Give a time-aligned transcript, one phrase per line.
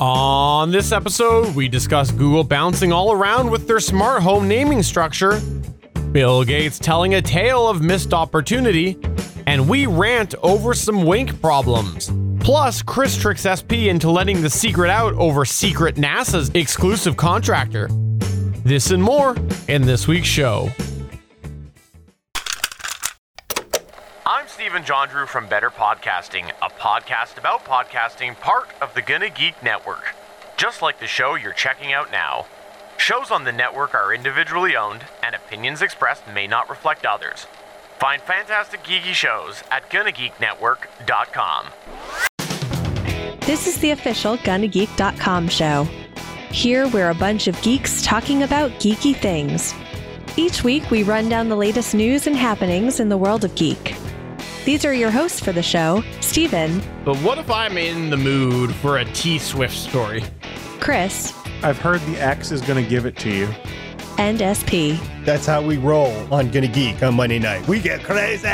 [0.00, 5.38] On this episode, we discuss Google bouncing all around with their smart home naming structure,
[6.12, 8.96] Bill Gates telling a tale of missed opportunity,
[9.46, 12.10] and we rant over some wink problems.
[12.42, 17.88] Plus, Chris tricks SP into letting the secret out over secret NASA's exclusive contractor.
[18.64, 19.36] This and more
[19.68, 20.70] in this week's show.
[24.60, 30.14] Stephen Jondrew from Better Podcasting, a podcast about podcasting, part of the Gonna Geek Network.
[30.58, 32.44] Just like the show you're checking out now.
[32.98, 37.46] Shows on the network are individually owned, and opinions expressed may not reflect others.
[37.98, 41.66] Find fantastic geeky shows at GonnaGeekNetwork.com.
[43.40, 45.84] This is the official GonnaGeek.com show.
[46.50, 49.72] Here, we're a bunch of geeks talking about geeky things.
[50.36, 53.96] Each week, we run down the latest news and happenings in the world of geek.
[54.64, 58.74] These are your hosts for the show Stephen, But what if I'm in the mood
[58.76, 60.22] for a T Swift story?
[60.80, 63.48] Chris, I've heard the X is going to give it to you.
[64.18, 65.00] and SP.
[65.24, 67.66] That's how we roll on Gonna Geek on Monday night.
[67.66, 68.48] We get crazy.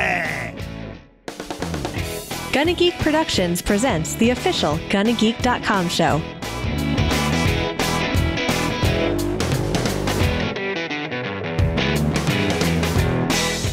[2.53, 6.23] Gonna Geek Productions presents the official GonnaGeek.com show.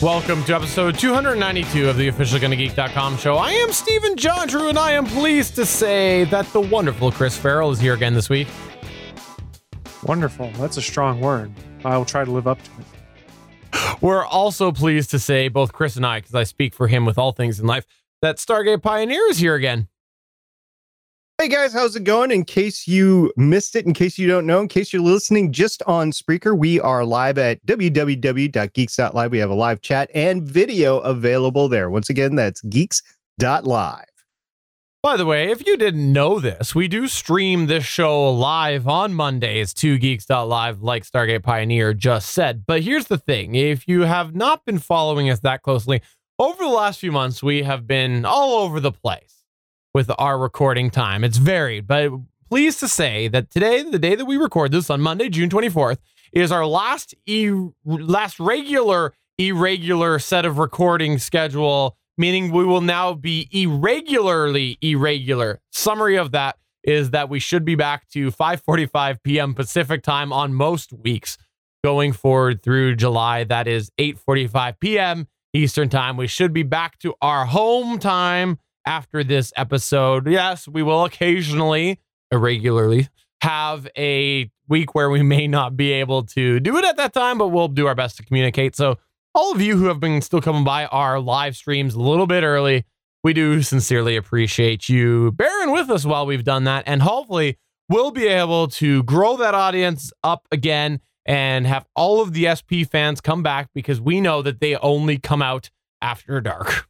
[0.04, 3.38] Welcome to episode 292 of the official GonnaGeek.com show.
[3.38, 7.72] I am Stephen Jondrew, and I am pleased to say that the wonderful Chris Ferrell
[7.72, 8.50] is here again this week.
[10.04, 10.52] Wonderful.
[10.58, 11.54] That's a strong word.
[11.86, 14.02] I will try to live up to it.
[14.02, 17.18] We're also pleased to say, both Chris and I, because I speak for him with
[17.18, 17.86] all things in life,
[18.22, 19.88] that Stargate Pioneer is here again.
[21.44, 22.32] Hey guys, how's it going?
[22.32, 25.84] In case you missed it, in case you don't know, in case you're listening just
[25.84, 29.30] on Spreaker, we are live at www.geeks.live.
[29.30, 31.90] We have a live chat and video available there.
[31.90, 34.06] Once again, that's geeks.live.
[35.02, 39.14] By the way, if you didn't know this, we do stream this show live on
[39.14, 42.66] Mondays to geeks.live, like Stargate Pioneer just said.
[42.66, 46.02] But here's the thing if you have not been following us that closely,
[46.40, 49.33] over the last few months, we have been all over the place
[49.94, 51.24] with our recording time.
[51.24, 52.12] It's varied, but
[52.50, 55.98] pleased to say that today, the day that we record this on Monday, June 24th,
[56.32, 57.52] is our last e-
[57.86, 65.60] last regular irregular set of recording schedule, meaning we will now be irregularly irregular.
[65.72, 69.54] Summary of that is that we should be back to 5:45 p.m.
[69.54, 71.38] Pacific time on most weeks
[71.84, 73.44] going forward through July.
[73.44, 75.28] That is 8:45 p.m.
[75.54, 76.18] Eastern time.
[76.18, 80.28] We should be back to our home time after this episode.
[80.28, 82.00] Yes, we will occasionally,
[82.32, 83.10] irregularly,
[83.42, 87.38] have a week where we may not be able to do it at that time,
[87.38, 88.76] but we'll do our best to communicate.
[88.76, 88.98] So,
[89.36, 92.44] all of you who have been still coming by our live streams a little bit
[92.44, 92.86] early,
[93.24, 96.84] we do sincerely appreciate you bearing with us while we've done that.
[96.86, 97.58] And hopefully,
[97.90, 102.84] we'll be able to grow that audience up again and have all of the SP
[102.90, 105.70] fans come back because we know that they only come out
[106.02, 106.88] after dark.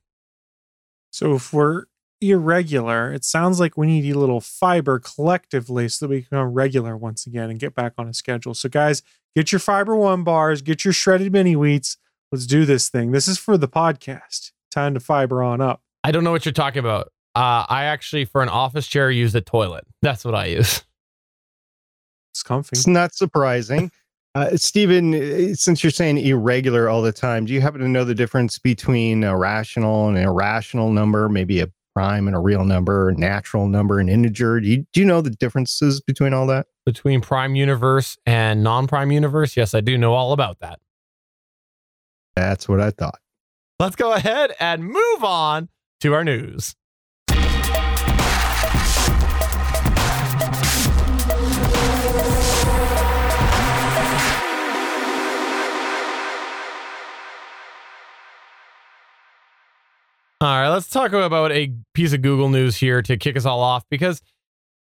[1.14, 1.84] So if we're
[2.22, 6.54] irregular, it sounds like we need a little fiber collectively so that we can become
[6.54, 8.56] regular once again and get back on a schedule.
[8.56, 9.04] So guys,
[9.36, 11.98] get your fiber one bars, get your shredded mini wheats.
[12.32, 13.12] Let's do this thing.
[13.12, 14.54] This is for the podcast.
[14.72, 15.84] Time to fiber on up.
[16.04, 17.12] I don't know what you're talking about.
[17.36, 19.84] Uh, I actually, for an office chair, use a toilet.
[20.02, 20.84] That's what I use.
[22.34, 22.70] It's comfy.
[22.74, 23.92] It's not surprising.
[24.36, 28.04] Uh, Stephen, uh, since you're saying irregular all the time, do you happen to know
[28.04, 32.66] the difference between a rational and an irrational number, maybe a prime and a real
[32.66, 34.60] number, a natural number, an integer?
[34.60, 36.66] Do you, do you know the differences between all that?
[36.86, 40.80] Between prime universe and non prime universe, yes, I do know all about that.
[42.36, 43.20] That's what I thought.
[43.80, 45.70] Let's go ahead and move on
[46.02, 46.76] to our news.
[60.44, 63.62] All right, let's talk about a piece of Google news here to kick us all
[63.62, 64.22] off because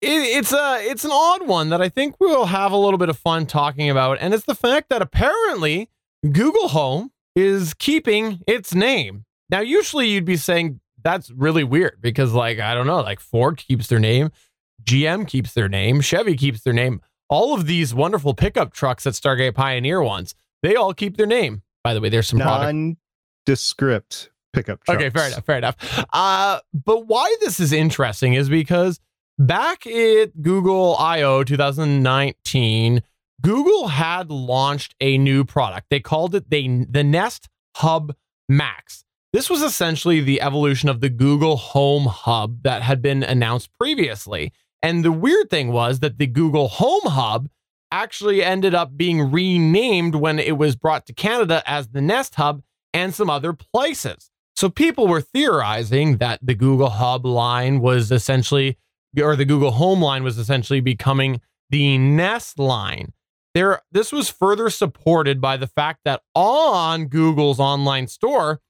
[0.01, 3.11] it, it's a it's an odd one that I think we'll have a little bit
[3.11, 5.91] of fun talking about, and it's the fact that apparently
[6.25, 9.27] Google Home is keeping its name.
[9.51, 13.59] Now, usually you'd be saying that's really weird because, like, I don't know, like Ford
[13.59, 14.31] keeps their name,
[14.83, 17.03] GM keeps their name, Chevy keeps their name.
[17.29, 21.61] All of these wonderful pickup trucks that Stargate Pioneer wants, they all keep their name.
[21.85, 22.97] By the way, there's some product
[23.47, 25.03] Nondescript pickup trucks.
[25.03, 26.05] Okay, fair enough, fair enough.
[26.13, 29.01] Uh, but why this is interesting is because
[29.39, 33.03] back at Google I/O 2019,
[33.43, 35.87] Google had launched a new product.
[35.91, 38.15] They called it the the Nest Hub
[38.49, 39.05] Max.
[39.33, 44.53] This was essentially the evolution of the Google Home Hub that had been announced previously.
[44.83, 47.49] And the weird thing was that the Google Home Hub
[47.93, 52.63] actually ended up being renamed when it was brought to Canada as the Nest Hub
[52.93, 54.31] and some other places.
[54.61, 58.77] So people were theorizing that the Google Hub line was essentially,
[59.19, 61.41] or the Google Home line was essentially becoming
[61.71, 63.15] the Nest line.
[63.55, 68.61] There, this was further supported by the fact that on Google's online store,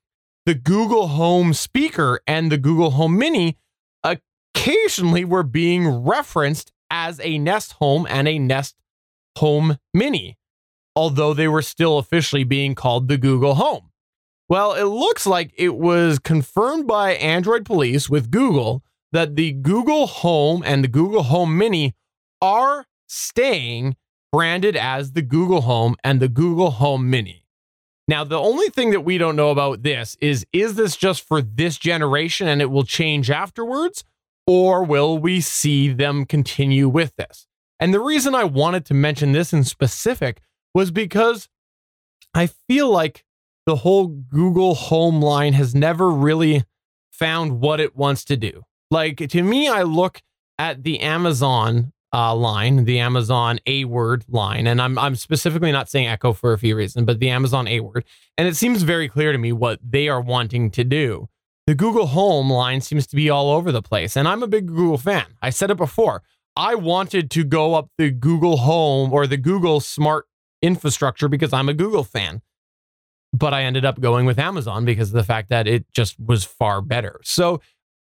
[0.47, 3.59] the Google Home speaker and the Google Home Mini
[4.05, 8.77] occasionally were being referenced as a Nest Home and a Nest
[9.39, 10.39] Home Mini,
[10.95, 13.90] although they were still officially being called the Google Home.
[14.51, 18.83] Well, it looks like it was confirmed by Android police with Google
[19.13, 21.95] that the Google Home and the Google Home Mini
[22.43, 23.95] are staying
[24.33, 27.45] branded as the Google Home and the Google Home Mini.
[28.09, 31.41] Now, the only thing that we don't know about this is is this just for
[31.41, 34.03] this generation and it will change afterwards?
[34.49, 37.47] Or will we see them continue with this?
[37.79, 40.41] And the reason I wanted to mention this in specific
[40.75, 41.49] was because
[42.35, 43.25] I feel like
[43.67, 46.65] the whole Google Home line has never really
[47.11, 48.63] found what it wants to do.
[48.91, 50.23] Like to me, I look
[50.59, 55.89] at the Amazon uh, line, the Amazon A word line, and I'm I'm specifically not
[55.89, 58.05] saying Echo for a few reasons, but the Amazon A word,
[58.37, 61.29] and it seems very clear to me what they are wanting to do.
[61.67, 64.67] The Google Home line seems to be all over the place, and I'm a big
[64.67, 65.27] Google fan.
[65.41, 66.23] I said it before.
[66.57, 70.27] I wanted to go up the Google Home or the Google Smart
[70.63, 72.43] infrastructure because I'm a Google fan.
[73.33, 76.45] But I ended up going with Amazon because of the fact that it just was
[76.45, 77.21] far better.
[77.23, 77.61] So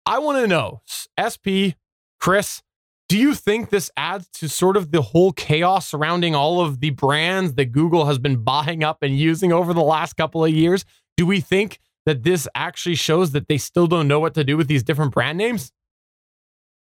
[0.07, 0.83] I want to know,
[1.17, 1.79] SP,
[2.19, 2.63] Chris,
[3.09, 6.91] do you think this adds to sort of the whole chaos surrounding all of the
[6.91, 10.85] brands that Google has been buying up and using over the last couple of years?
[11.17, 14.57] Do we think that this actually shows that they still don't know what to do
[14.57, 15.71] with these different brand names?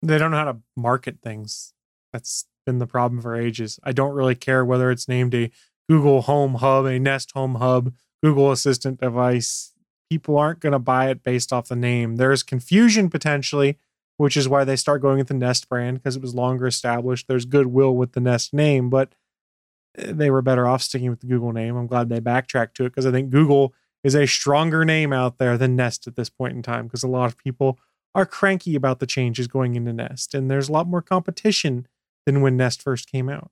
[0.03, 1.75] They don't know how to market things.
[2.13, 3.79] That's been the problem for ages.
[3.83, 5.51] I don't really care whether it's named a
[5.89, 7.93] Google Home Hub, a Nest Home Hub,
[8.23, 9.73] Google Assistant device.
[10.11, 12.17] People aren't going to buy it based off the name.
[12.17, 13.79] There's confusion potentially,
[14.17, 17.29] which is why they start going with the Nest brand because it was longer established.
[17.29, 19.15] There's goodwill with the Nest name, but
[19.97, 21.77] eh, they were better off sticking with the Google name.
[21.77, 23.75] I'm glad they backtracked to it because I think Google
[24.05, 27.09] is a stronger name out there than Nest at this point in time because a
[27.09, 27.79] lot of people
[28.15, 31.87] are cranky about the changes going into Nest, and there's a lot more competition
[32.25, 33.51] than when Nest first came out.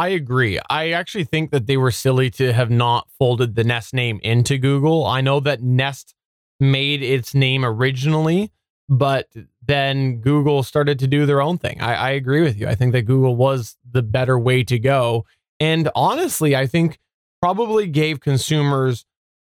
[0.00, 0.58] I agree.
[0.70, 4.56] I actually think that they were silly to have not folded the Nest name into
[4.56, 5.04] Google.
[5.04, 6.14] I know that Nest
[6.58, 8.50] made its name originally,
[8.88, 9.28] but
[9.62, 11.82] then Google started to do their own thing.
[11.82, 12.66] I, I agree with you.
[12.66, 15.26] I think that Google was the better way to go.
[15.60, 16.98] And honestly, I think
[17.42, 19.04] probably gave consumers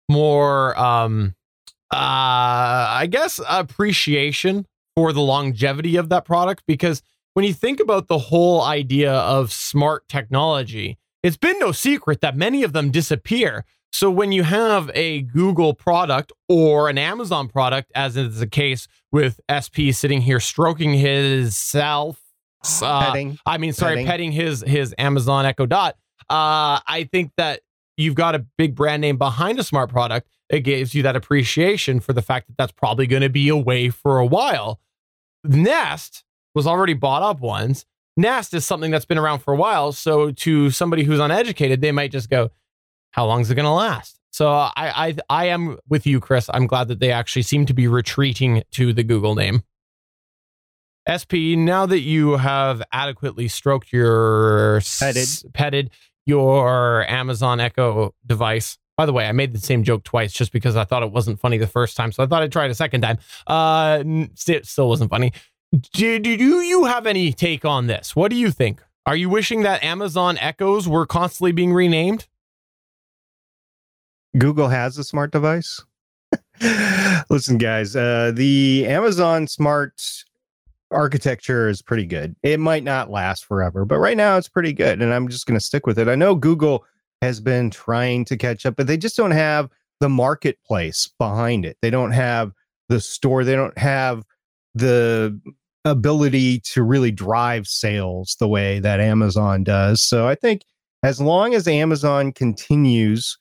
[0.09, 1.35] more um
[1.93, 7.03] uh I guess appreciation for the longevity of that product because
[7.35, 12.37] when you think about the whole idea of smart technology, it's been no secret that
[12.37, 13.65] many of them disappear.
[13.93, 18.89] So when you have a Google product or an Amazon product, as is the case
[19.13, 22.21] with SP sitting here stroking his self,
[22.83, 23.39] uh, petting.
[23.47, 24.07] I mean, sorry, petting.
[24.07, 25.97] petting his his Amazon Echo Dot.
[26.31, 27.61] Uh, I think that
[27.97, 32.01] you've got a big brand name behind a smart product, it gives you that appreciation
[32.01, 34.81] for the fact that that's probably going to be away for a while.
[35.43, 37.85] Nest was already bought up once.
[38.17, 39.93] Nest is something that's been around for a while.
[39.93, 42.51] So to somebody who's uneducated, they might just go,
[43.13, 46.49] "How long is it going to last?" So I, I I am with you, Chris.
[46.53, 49.63] I'm glad that they actually seem to be retreating to the Google name.
[51.11, 55.91] SP, now that you have adequately stroked your petted, s- petted
[56.25, 58.79] your Amazon Echo device.
[58.97, 61.41] By the way, I made the same joke twice just because I thought it wasn't
[61.41, 62.11] funny the first time.
[62.13, 63.19] So I thought I'd try it a second time.
[63.47, 64.03] Uh,
[64.47, 65.33] it still wasn't funny.
[65.75, 68.15] Do, do you have any take on this?
[68.15, 68.81] What do you think?
[69.07, 72.29] Are you wishing that Amazon Echoes were constantly being renamed?
[74.39, 75.83] Google has a smart device.
[77.31, 80.25] Listen, guys, uh, the Amazon Smart
[80.91, 82.37] architecture is pretty good.
[82.43, 85.03] It might not last forever, but right now it's pretty good.
[85.03, 86.09] And I'm just going to stick with it.
[86.09, 86.85] I know Google
[87.21, 89.69] has been trying to catch up, but they just don't have
[90.01, 91.79] the marketplace behind it.
[91.83, 92.53] They don't have
[92.89, 94.25] the store, they don't have
[94.75, 95.41] the
[95.85, 100.03] ability to really drive sales the way that Amazon does.
[100.03, 100.63] So I think
[101.03, 103.37] as long as Amazon continues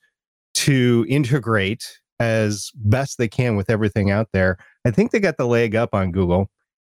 [0.54, 5.46] to integrate as best they can with everything out there, I think they got the
[5.46, 6.50] leg up on Google.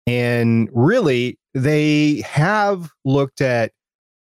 [0.07, 3.71] And really, they have looked at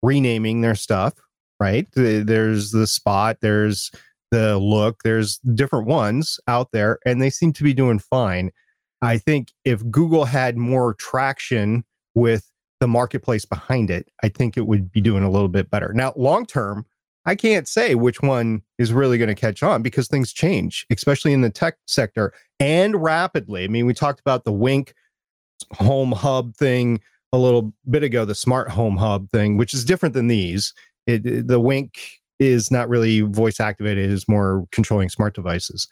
[0.01, 1.13] renaming their stuff,
[1.59, 1.87] right?
[1.93, 3.91] There's the spot, there's
[4.31, 8.51] the look, there's different ones out there, and they seem to be doing fine.
[9.01, 11.83] I think if Google had more traction
[12.15, 15.91] with the marketplace behind it, I think it would be doing a little bit better.
[15.93, 16.85] Now, long term,
[17.25, 21.33] I can't say which one is really going to catch on because things change, especially
[21.33, 23.63] in the tech sector and rapidly.
[23.63, 24.93] I mean, we talked about the Wink
[25.73, 27.01] home hub thing
[27.31, 30.73] a little bit ago, the smart home hub thing, which is different than these.
[31.05, 31.99] It, the Wink
[32.39, 35.87] is not really voice activated; it's more controlling smart devices,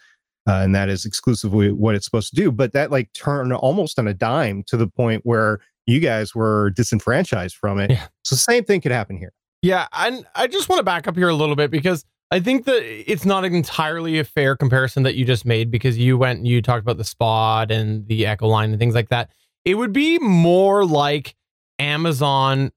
[0.47, 2.51] uh, and that is exclusively what it's supposed to do.
[2.51, 6.71] But that like turned almost on a dime to the point where you guys were
[6.71, 7.91] disenfranchised from it.
[7.91, 8.07] Yeah.
[8.23, 9.33] So same thing could happen here.
[9.61, 12.65] Yeah, and I just want to back up here a little bit because I think
[12.65, 16.47] that it's not entirely a fair comparison that you just made because you went and
[16.47, 19.31] you talked about the Spot and the Echo line and things like that.
[19.65, 21.35] It would be more like
[21.79, 22.71] Amazon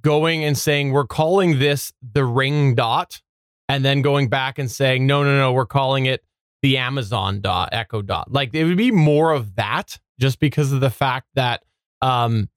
[0.00, 3.20] going and saying, we're calling this the ring dot,
[3.68, 6.22] and then going back and saying, no, no, no, we're calling it
[6.62, 8.32] the Amazon dot, Echo dot.
[8.32, 11.62] Like it would be more of that just because of the fact that
[12.02, 12.48] um,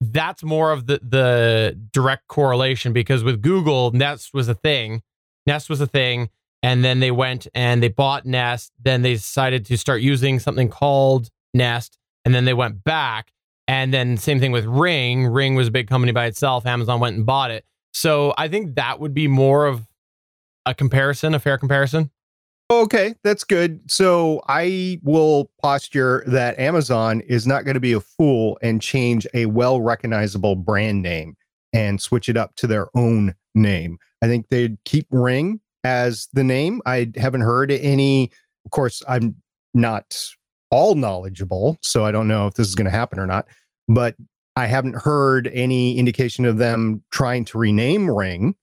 [0.00, 5.02] that's more of the the direct correlation because with Google, Nest was a thing.
[5.46, 6.30] Nest was a thing.
[6.62, 8.72] And then they went and they bought Nest.
[8.82, 11.98] Then they decided to start using something called Nest.
[12.24, 13.32] And then they went back.
[13.66, 15.26] And then same thing with Ring.
[15.26, 16.66] Ring was a big company by itself.
[16.66, 17.64] Amazon went and bought it.
[17.92, 19.86] So I think that would be more of
[20.66, 22.10] a comparison, a fair comparison.
[22.72, 23.80] Oh, okay, that's good.
[23.90, 29.26] So I will posture that Amazon is not going to be a fool and change
[29.34, 31.36] a well recognizable brand name
[31.72, 33.98] and switch it up to their own name.
[34.22, 36.80] I think they'd keep Ring as the name.
[36.86, 38.30] I haven't heard any,
[38.64, 39.34] of course, I'm
[39.74, 40.16] not
[40.70, 43.48] all knowledgeable, so I don't know if this is going to happen or not,
[43.88, 44.14] but
[44.54, 48.54] I haven't heard any indication of them trying to rename Ring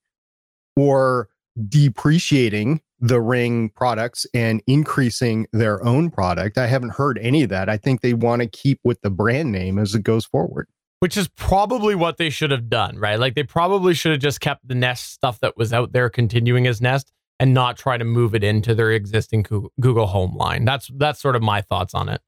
[0.77, 1.27] or
[1.67, 6.57] depreciating the Ring products and increasing their own product.
[6.57, 7.69] I haven't heard any of that.
[7.69, 10.67] I think they want to keep with the brand name as it goes forward.
[10.99, 13.19] Which is probably what they should have done, right?
[13.19, 16.65] Like they probably should have just kept the Nest stuff that was out there continuing
[16.65, 19.43] as Nest and not try to move it into their existing
[19.79, 20.65] Google Home line.
[20.65, 22.21] That's that's sort of my thoughts on it.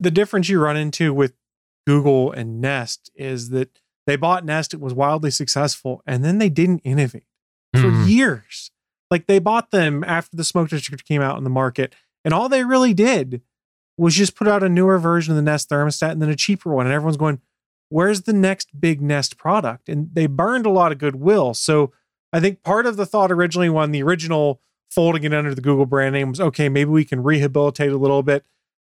[0.00, 1.34] The difference you run into with
[1.86, 6.48] Google and Nest is that they bought Nest, it was wildly successful, and then they
[6.48, 7.26] didn't innovate
[7.74, 8.08] for mm.
[8.08, 8.71] years.
[9.12, 12.48] Like they bought them after the smoke detector came out in the market, and all
[12.48, 13.42] they really did
[13.98, 16.72] was just put out a newer version of the Nest thermostat and then a cheaper
[16.72, 16.86] one.
[16.86, 17.42] And everyone's going,
[17.90, 19.90] where's the next big Nest product?
[19.90, 21.52] And they burned a lot of goodwill.
[21.52, 21.92] So
[22.32, 25.84] I think part of the thought originally when the original folding it under the Google
[25.84, 28.46] brand name was okay, maybe we can rehabilitate a little bit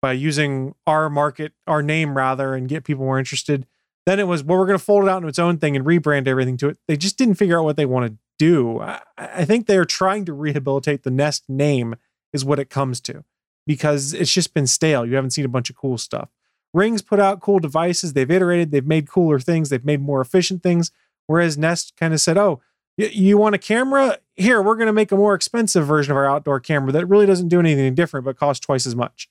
[0.02, 3.68] by using our market, our name rather, and get people more interested.
[4.06, 5.86] Then it was, well, we're going to fold it out into its own thing and
[5.86, 6.78] rebrand everything to it.
[6.88, 8.80] They just didn't figure out what they wanted do.
[8.80, 11.96] I, I think they're trying to rehabilitate the Nest name,
[12.34, 13.24] is what it comes to,
[13.66, 15.06] because it's just been stale.
[15.06, 16.30] You haven't seen a bunch of cool stuff.
[16.74, 18.14] Rings put out cool devices.
[18.14, 18.72] They've iterated.
[18.72, 19.70] They've made cooler things.
[19.70, 20.92] They've made more efficient things.
[21.28, 22.62] Whereas Nest kind of said, "Oh,
[22.98, 24.20] you want a camera?
[24.36, 27.26] Here, we're going to make a more expensive version of our outdoor camera that really
[27.26, 29.30] doesn't do anything different, but costs twice as much."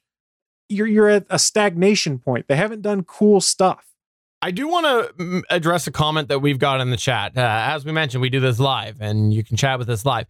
[0.70, 2.48] You're you're at a stagnation point.
[2.48, 3.93] They haven't done cool stuff.
[4.44, 4.84] I do want
[5.16, 7.34] to address a comment that we've got in the chat.
[7.34, 10.26] Uh, as we mentioned, we do this live, and you can chat with us live.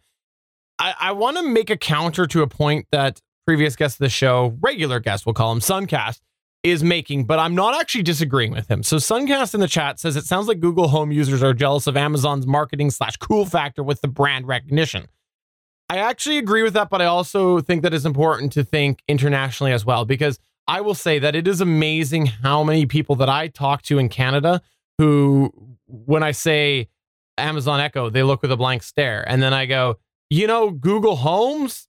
[0.78, 4.08] I, I want to make a counter to a point that previous guest of the
[4.08, 6.20] show, regular guest, we'll call him Suncast,
[6.62, 8.84] is making, but I'm not actually disagreeing with him.
[8.84, 11.96] So Suncast in the chat says it sounds like Google Home users are jealous of
[11.96, 15.08] Amazon's marketing slash cool factor with the brand recognition.
[15.90, 19.72] I actually agree with that, but I also think that it's important to think internationally
[19.72, 23.48] as well because I will say that it is amazing how many people that I
[23.48, 24.62] talk to in Canada
[24.98, 25.52] who,
[25.86, 26.88] when I say
[27.36, 29.28] Amazon Echo, they look with a blank stare.
[29.28, 29.98] And then I go,
[30.30, 31.88] you know, Google Homes,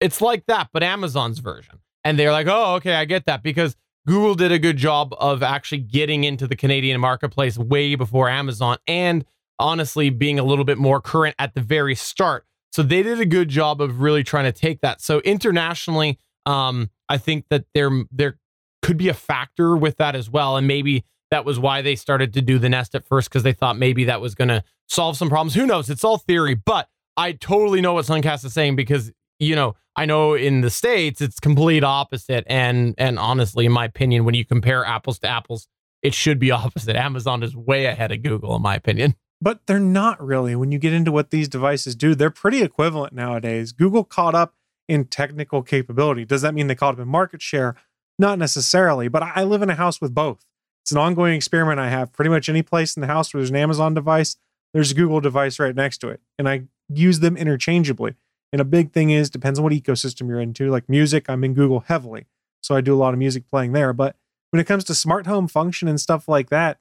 [0.00, 1.78] it's like that, but Amazon's version.
[2.04, 5.42] And they're like, oh, okay, I get that because Google did a good job of
[5.42, 9.24] actually getting into the Canadian marketplace way before Amazon and
[9.60, 12.44] honestly being a little bit more current at the very start.
[12.72, 15.00] So they did a good job of really trying to take that.
[15.00, 18.38] So internationally, um, I think that there there
[18.82, 22.32] could be a factor with that as well, and maybe that was why they started
[22.34, 25.16] to do the nest at first because they thought maybe that was going to solve
[25.16, 25.54] some problems.
[25.54, 25.88] Who knows?
[25.88, 30.06] It's all theory, but I totally know what Suncast is saying because you know I
[30.06, 34.44] know in the states it's complete opposite, and and honestly, in my opinion, when you
[34.44, 35.68] compare apples to apples,
[36.02, 36.96] it should be opposite.
[36.96, 39.14] Amazon is way ahead of Google, in my opinion.
[39.40, 40.54] But they're not really.
[40.54, 43.72] When you get into what these devices do, they're pretty equivalent nowadays.
[43.72, 44.54] Google caught up
[44.92, 46.26] in technical capability.
[46.26, 47.74] Does that mean they caught up in market share?
[48.18, 50.44] Not necessarily, but I live in a house with both.
[50.82, 52.12] It's an ongoing experiment I have.
[52.12, 54.36] Pretty much any place in the house where there's an Amazon device,
[54.74, 56.20] there's a Google device right next to it.
[56.38, 58.16] And I use them interchangeably.
[58.52, 60.70] And a big thing is depends on what ecosystem you're into.
[60.70, 62.26] Like music, I'm in Google heavily.
[62.62, 63.94] So I do a lot of music playing there.
[63.94, 64.16] But
[64.50, 66.80] when it comes to smart home function and stuff like that,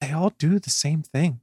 [0.00, 1.40] they all do the same thing.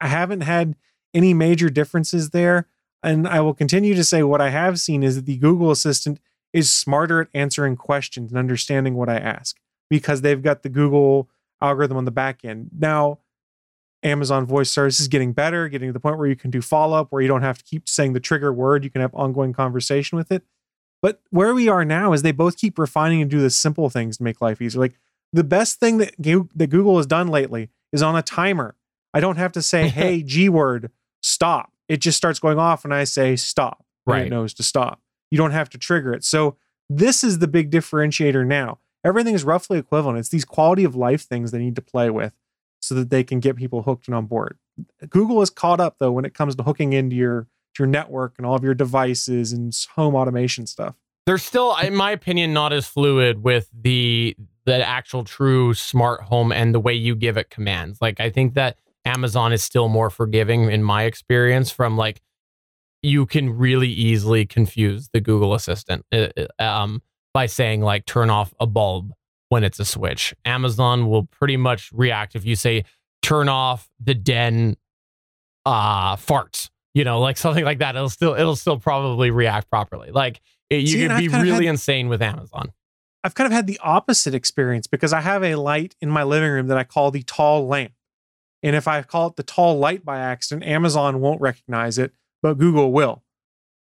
[0.00, 0.76] I haven't had
[1.12, 2.68] any major differences there.
[3.02, 6.20] And I will continue to say what I have seen is that the Google Assistant
[6.52, 9.56] is smarter at answering questions and understanding what I ask
[9.88, 11.28] because they've got the Google
[11.62, 12.70] algorithm on the back end.
[12.76, 13.18] Now,
[14.02, 16.96] Amazon voice service is getting better, getting to the point where you can do follow
[16.96, 18.82] up, where you don't have to keep saying the trigger word.
[18.84, 20.42] You can have ongoing conversation with it.
[21.02, 24.18] But where we are now is they both keep refining and do the simple things
[24.18, 24.80] to make life easier.
[24.80, 24.98] Like
[25.32, 28.76] the best thing that, that Google has done lately is on a timer.
[29.12, 30.90] I don't have to say, hey, G word,
[31.22, 31.72] stop.
[31.90, 33.84] It just starts going off and I say stop.
[34.06, 34.26] Right.
[34.26, 35.00] It knows to stop.
[35.32, 36.24] You don't have to trigger it.
[36.24, 36.56] So
[36.88, 38.78] this is the big differentiator now.
[39.04, 40.18] Everything is roughly equivalent.
[40.18, 42.32] It's these quality of life things they need to play with
[42.80, 44.56] so that they can get people hooked and on board.
[45.08, 48.34] Google is caught up though when it comes to hooking into your to your network
[48.38, 50.94] and all of your devices and home automation stuff.
[51.26, 56.52] They're still, in my opinion, not as fluid with the the actual true smart home
[56.52, 58.00] and the way you give it commands.
[58.00, 62.20] Like I think that Amazon is still more forgiving in my experience from like
[63.02, 67.02] you can really easily confuse the Google Assistant uh, uh, um,
[67.32, 69.12] by saying like turn off a bulb
[69.48, 70.34] when it's a switch.
[70.44, 72.84] Amazon will pretty much react if you say
[73.22, 74.76] turn off the den
[75.66, 77.96] uh farts, you know, like something like that.
[77.96, 80.10] It'll still it'll still probably react properly.
[80.10, 82.72] Like it, you See, can be really had, insane with Amazon.
[83.22, 86.50] I've kind of had the opposite experience because I have a light in my living
[86.50, 87.92] room that I call the tall lamp.
[88.62, 92.12] And if I call it the tall light by accident, Amazon won't recognize it,
[92.42, 93.22] but Google will.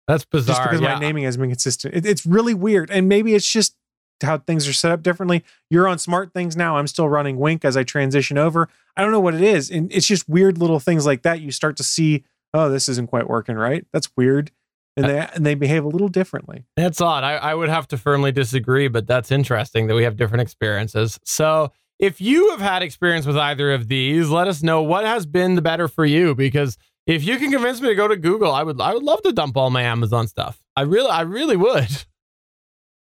[0.07, 0.55] That's bizarre.
[0.55, 0.95] Just because yeah.
[0.95, 1.95] my naming has been consistent.
[1.95, 2.89] It, it's really weird.
[2.89, 3.75] And maybe it's just
[4.21, 5.43] how things are set up differently.
[5.69, 6.77] You're on SmartThings now.
[6.77, 8.67] I'm still running Wink as I transition over.
[8.95, 9.69] I don't know what it is.
[9.69, 11.41] And it's just weird little things like that.
[11.41, 13.86] You start to see, oh, this isn't quite working right.
[13.93, 14.51] That's weird.
[14.95, 16.63] And they and they behave a little differently.
[16.75, 17.24] That's odd.
[17.24, 21.19] I, I would have to firmly disagree, but that's interesting that we have different experiences.
[21.24, 25.25] So if you have had experience with either of these, let us know what has
[25.25, 26.35] been the better for you.
[26.35, 29.21] Because if you can convince me to go to Google, I would I would love
[29.23, 30.62] to dump all my Amazon stuff.
[30.75, 32.05] I really I really would.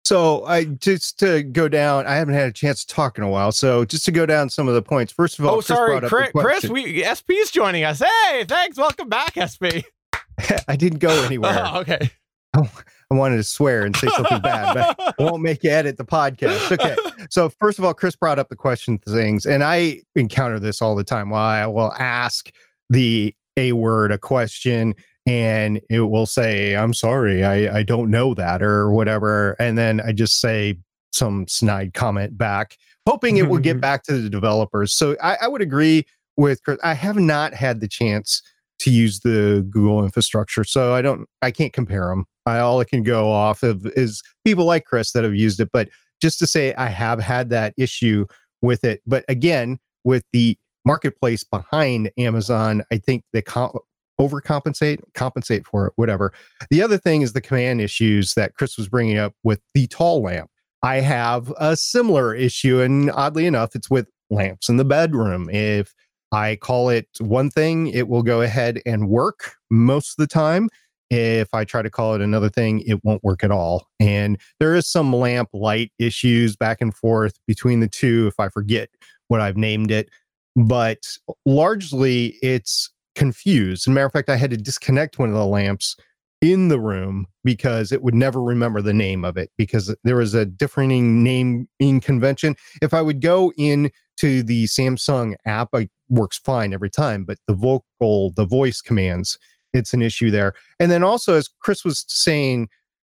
[0.04, 2.06] So I just to go down.
[2.06, 3.52] I haven't had a chance to talk in a while.
[3.52, 5.12] So just to go down some of the points.
[5.12, 8.00] First of all, oh Chris sorry, Chris, Chris, we SP's joining us.
[8.00, 8.76] Hey, thanks.
[8.76, 9.86] Welcome back, SP.
[10.68, 11.62] I didn't go anywhere.
[11.64, 12.10] Oh, okay.
[12.56, 12.70] Oh,
[13.10, 16.04] I wanted to swear and say something bad, but I won't make you edit the
[16.04, 16.72] podcast.
[16.72, 16.96] Okay.
[17.28, 20.96] So first of all, Chris brought up the question things, and I encounter this all
[20.96, 21.30] the time.
[21.30, 22.50] Well, I will ask
[22.88, 24.94] the a word a question
[25.26, 29.52] and it will say, I'm sorry, I, I don't know that or whatever.
[29.58, 30.78] And then I just say
[31.12, 34.92] some snide comment back, hoping it will get back to the developers.
[34.92, 36.78] So I, I would agree with Chris.
[36.82, 38.42] I have not had the chance
[38.80, 40.64] to use the Google infrastructure.
[40.64, 42.24] So I don't, I can't compare them.
[42.46, 45.70] I, all I can go off of is people like Chris that have used it.
[45.72, 45.88] But
[46.20, 48.26] just to say, I have had that issue
[48.62, 49.02] with it.
[49.06, 53.78] But again, with the marketplace behind Amazon, I think they com-
[54.20, 56.32] overcompensate, compensate for it, whatever.
[56.70, 60.22] The other thing is the command issues that Chris was bringing up with the tall
[60.22, 60.50] lamp.
[60.82, 65.50] I have a similar issue, and oddly enough, it's with lamps in the bedroom.
[65.50, 65.94] If
[66.32, 70.68] I call it one thing, it will go ahead and work most of the time.
[71.10, 73.88] If I try to call it another thing, it won't work at all.
[73.98, 78.48] And there is some lamp light issues back and forth between the two if I
[78.48, 78.90] forget
[79.26, 80.08] what I've named it.
[80.54, 80.98] But
[81.44, 83.82] largely, it's confused.
[83.82, 85.96] As a matter of fact, I had to disconnect one of the lamps
[86.40, 90.34] in the room because it would never remember the name of it because there was
[90.34, 92.56] a differing naming convention.
[92.80, 97.38] If I would go in to the Samsung app, it works fine every time, but
[97.46, 99.38] the vocal, the voice commands,
[99.72, 100.52] it's an issue there.
[100.78, 102.68] And then also, as Chris was saying,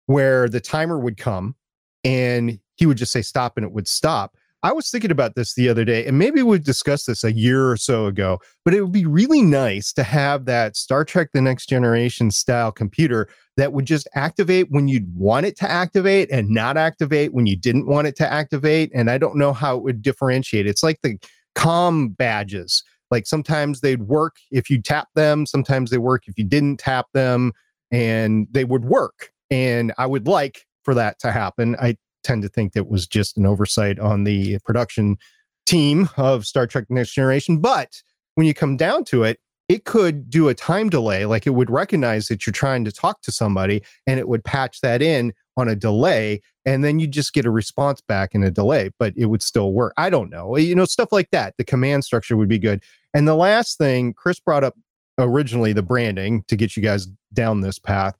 [0.08, 1.56] where the timer would come
[2.04, 4.36] and he would just say stop and it would stop.
[4.64, 7.70] I was thinking about this the other day, and maybe we discussed this a year
[7.70, 11.42] or so ago, but it would be really nice to have that Star Trek The
[11.42, 13.28] Next Generation style computer
[13.58, 17.56] that would just activate when you'd want it to activate and not activate when you
[17.56, 18.90] didn't want it to activate.
[18.96, 20.66] And I don't know how it would differentiate.
[20.66, 21.20] It's like the
[21.56, 22.84] com badges.
[23.12, 27.08] Like sometimes they'd work if you tap them, sometimes they work if you didn't tap
[27.14, 27.54] them,
[27.92, 29.32] and they would work.
[29.50, 31.76] And I would like for that to happen.
[31.80, 35.18] I tend to think that was just an oversight on the production
[35.66, 37.60] team of Star Trek Next Generation.
[37.60, 38.02] But
[38.36, 41.72] when you come down to it, it could do a time delay, like it would
[41.72, 45.68] recognize that you're trying to talk to somebody and it would patch that in on
[45.68, 46.42] a delay.
[46.66, 49.72] And then you just get a response back in a delay, but it would still
[49.74, 49.94] work.
[49.98, 50.58] I don't know.
[50.58, 51.54] You know, stuff like that.
[51.58, 52.82] The command structure would be good.
[53.14, 54.76] And the last thing Chris brought up
[55.20, 58.16] originally, the branding to get you guys down this path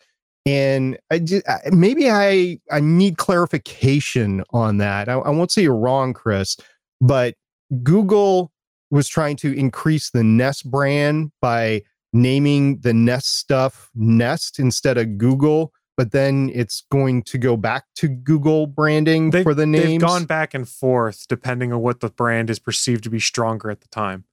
[0.46, 5.10] And I just, maybe I I need clarification on that.
[5.10, 6.56] I, I won't say you're wrong, Chris,
[7.02, 7.36] but
[7.82, 8.52] Google
[8.92, 11.82] was trying to increase the Nest brand by
[12.14, 17.86] naming the Nest stuff Nest instead of Google, but then it's going to go back
[17.96, 19.86] to Google branding They've- for the names.
[19.86, 23.70] They've gone back and forth depending on what the brand is perceived to be stronger
[23.72, 24.26] at the time.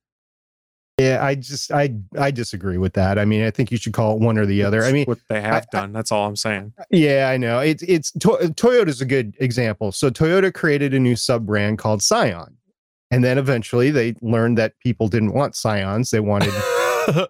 [0.99, 3.19] yeah, I just I I disagree with that.
[3.19, 4.85] I mean, I think you should call it one or the other.
[4.85, 5.93] I mean, what they have I- done.
[5.93, 6.75] That's all I'm saying.
[6.91, 7.61] Yeah, I know.
[7.61, 9.91] It's it's to- Toyota's a good example.
[9.93, 12.59] So Toyota created a new sub brand called Scion.
[13.11, 16.11] And then eventually they learned that people didn't want Scions.
[16.11, 16.53] They wanted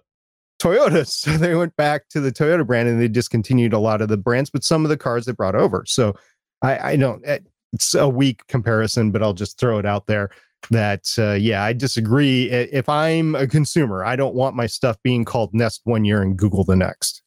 [0.63, 1.13] Toyotas.
[1.23, 4.17] So they went back to the Toyota brand and they discontinued a lot of the
[4.17, 5.83] brands, but some of the cars they brought over.
[5.87, 6.15] So
[6.61, 7.39] I, I don't eh,
[7.73, 10.29] it's a weak comparison, but I'll just throw it out there
[10.69, 12.49] that uh, yeah, I disagree.
[12.49, 16.37] If I'm a consumer, I don't want my stuff being called Nest one year and
[16.37, 17.21] Google the next.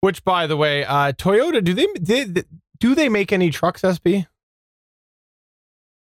[0.00, 2.42] Which, by the way, uh, Toyota do they, they
[2.78, 3.82] do they make any trucks?
[3.82, 4.28] SP?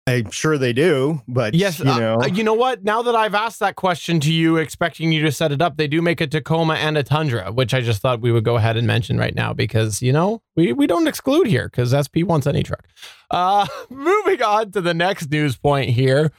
[0.07, 2.85] I'm sure they do, but Yes, you uh, know, uh, you know what?
[2.85, 5.89] Now that I've asked that question to you, expecting you to set it up, they
[5.89, 8.77] do make a Tacoma and a Tundra, which I just thought we would go ahead
[8.77, 12.47] and mention right now because you know we we don't exclude here because SP wants
[12.47, 12.87] any truck.
[13.31, 16.31] Uh, moving on to the next news point here.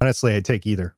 [0.00, 0.94] honestly, I'd take either.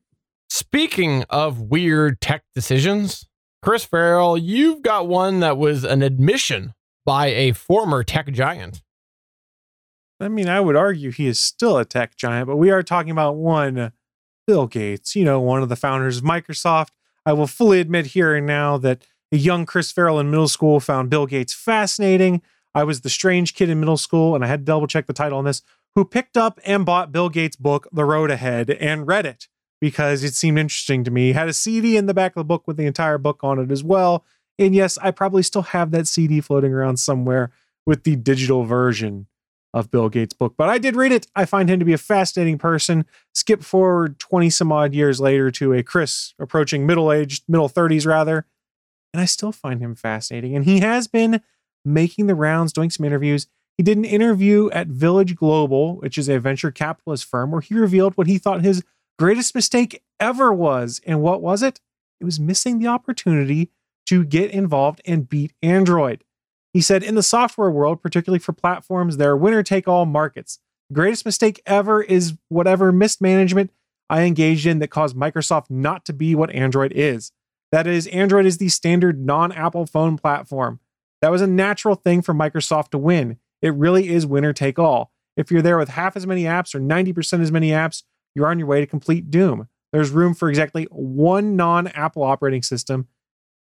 [0.49, 3.27] Speaking of weird tech decisions,
[3.61, 6.73] Chris Ferrell, you've got one that was an admission
[7.05, 8.81] by a former tech giant.
[10.19, 13.11] I mean, I would argue he is still a tech giant, but we are talking
[13.11, 13.93] about one
[14.45, 16.89] Bill Gates, you know, one of the founders of Microsoft.
[17.25, 20.79] I will fully admit here and now that a young Chris Ferrell in middle school
[20.79, 22.41] found Bill Gates fascinating.
[22.75, 25.13] I was the strange kid in middle school, and I had to double check the
[25.13, 25.61] title on this,
[25.95, 29.47] who picked up and bought Bill Gates' book, The Road Ahead, and read it
[29.79, 31.27] because it seemed interesting to me.
[31.27, 33.59] He had a CD in the back of the book with the entire book on
[33.59, 34.25] it as well.
[34.57, 37.51] And yes, I probably still have that CD floating around somewhere
[37.85, 39.27] with the digital version
[39.73, 40.55] of Bill Gates' book.
[40.57, 41.27] But I did read it.
[41.35, 43.05] I find him to be a fascinating person.
[43.33, 48.05] Skip forward 20 some odd years later to a Chris approaching middle aged, middle 30s
[48.05, 48.45] rather.
[49.13, 50.55] And I still find him fascinating.
[50.55, 51.41] And he has been
[51.85, 53.47] making the rounds, doing some interviews.
[53.77, 57.75] He did an interview at Village Global, which is a venture capitalist firm, where he
[57.75, 58.83] revealed what he thought his
[59.17, 60.99] greatest mistake ever was.
[61.05, 61.79] And what was it?
[62.19, 63.69] It was missing the opportunity
[64.07, 66.23] to get involved and beat Android.
[66.73, 70.59] He said, in the software world, particularly for platforms, there are winner take all markets.
[70.89, 73.71] The greatest mistake ever is whatever mismanagement
[74.09, 77.31] I engaged in that caused Microsoft not to be what Android is.
[77.71, 80.79] That is, Android is the standard non Apple phone platform.
[81.21, 83.37] That was a natural thing for Microsoft to win.
[83.61, 85.11] It really is winner take all.
[85.37, 88.03] If you're there with half as many apps or 90% as many apps,
[88.35, 89.67] you're on your way to complete doom.
[89.91, 93.07] There's room for exactly one non Apple operating system.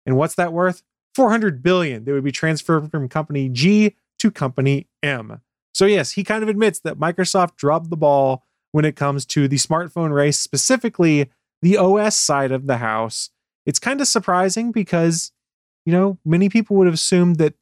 [0.06, 0.84] And what's that worth?
[1.16, 5.42] 400 billion that would be transferred from company G to company M.
[5.74, 9.48] So yes, he kind of admits that Microsoft dropped the ball when it comes to
[9.48, 11.30] the smartphone race, specifically
[11.62, 13.30] the OS side of the house.
[13.66, 15.32] It's kind of surprising because,
[15.86, 17.54] you know, many people would have assumed that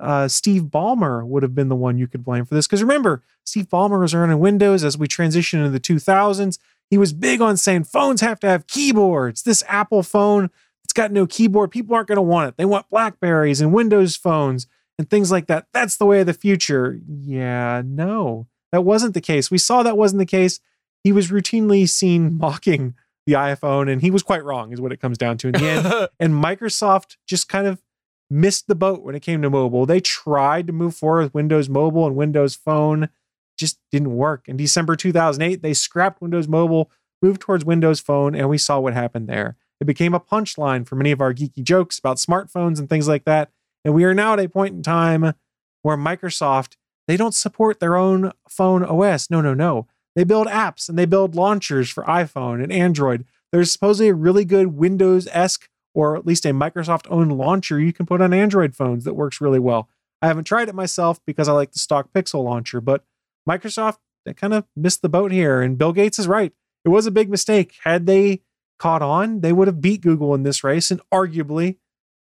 [0.00, 2.66] uh, Steve Ballmer would have been the one you could blame for this.
[2.66, 6.58] Because remember, Steve Ballmer was running Windows as we transitioned into the 2000s.
[6.90, 9.42] He was big on saying phones have to have keyboards.
[9.42, 10.50] This Apple phone
[10.92, 11.70] it's got no keyboard.
[11.70, 12.58] People aren't going to want it.
[12.58, 14.66] They want Blackberries and Windows phones
[14.98, 15.66] and things like that.
[15.72, 17.00] That's the way of the future.
[17.08, 19.50] Yeah, no, that wasn't the case.
[19.50, 20.60] We saw that wasn't the case.
[21.02, 25.00] He was routinely seen mocking the iPhone, and he was quite wrong, is what it
[25.00, 26.08] comes down to in the end.
[26.20, 27.80] and Microsoft just kind of
[28.28, 29.86] missed the boat when it came to mobile.
[29.86, 33.08] They tried to move forward with Windows Mobile and Windows Phone,
[33.56, 34.46] just didn't work.
[34.46, 36.90] In December 2008, they scrapped Windows Mobile,
[37.22, 39.56] moved towards Windows Phone, and we saw what happened there.
[39.82, 43.24] It became a punchline for many of our geeky jokes about smartphones and things like
[43.24, 43.50] that.
[43.84, 45.34] And we are now at a point in time
[45.82, 46.76] where Microsoft,
[47.08, 49.28] they don't support their own phone OS.
[49.28, 49.88] No, no, no.
[50.14, 53.24] They build apps and they build launchers for iPhone and Android.
[53.50, 57.92] There's supposedly a really good Windows esque or at least a Microsoft owned launcher you
[57.92, 59.88] can put on Android phones that works really well.
[60.22, 63.04] I haven't tried it myself because I like the stock Pixel launcher, but
[63.50, 65.60] Microsoft, they kind of missed the boat here.
[65.60, 66.52] And Bill Gates is right.
[66.84, 67.74] It was a big mistake.
[67.82, 68.42] Had they
[68.82, 70.90] caught on, they would have beat Google in this race.
[70.90, 71.76] And arguably,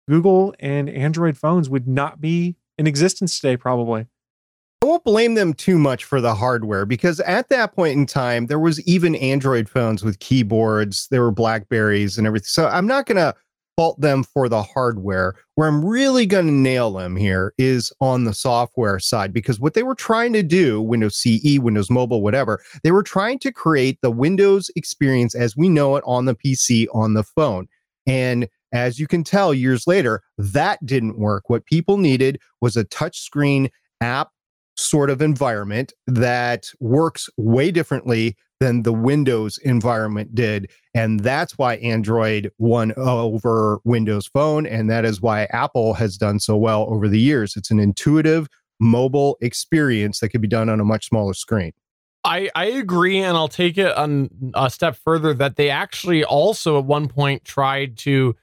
[0.07, 4.07] Google and Android phones would not be in existence today, probably.
[4.81, 8.45] I won't blame them too much for the hardware because at that point in time,
[8.45, 12.45] there was even Android phones with keyboards, there were Blackberries and everything.
[12.47, 13.35] So I'm not going to
[13.77, 15.35] fault them for the hardware.
[15.55, 19.73] Where I'm really going to nail them here is on the software side because what
[19.73, 23.99] they were trying to do, Windows CE, Windows Mobile, whatever, they were trying to create
[24.01, 27.67] the Windows experience as we know it on the PC, on the phone.
[28.07, 31.49] And as you can tell years later, that didn't work.
[31.49, 33.69] What people needed was a touchscreen
[34.01, 34.29] app
[34.77, 40.71] sort of environment that works way differently than the Windows environment did.
[40.93, 44.65] And that's why Android won over Windows Phone.
[44.65, 47.55] And that is why Apple has done so well over the years.
[47.55, 48.47] It's an intuitive
[48.79, 51.71] mobile experience that could be done on a much smaller screen.
[52.23, 56.79] I, I agree, and I'll take it on a step further that they actually also
[56.79, 58.35] at one point tried to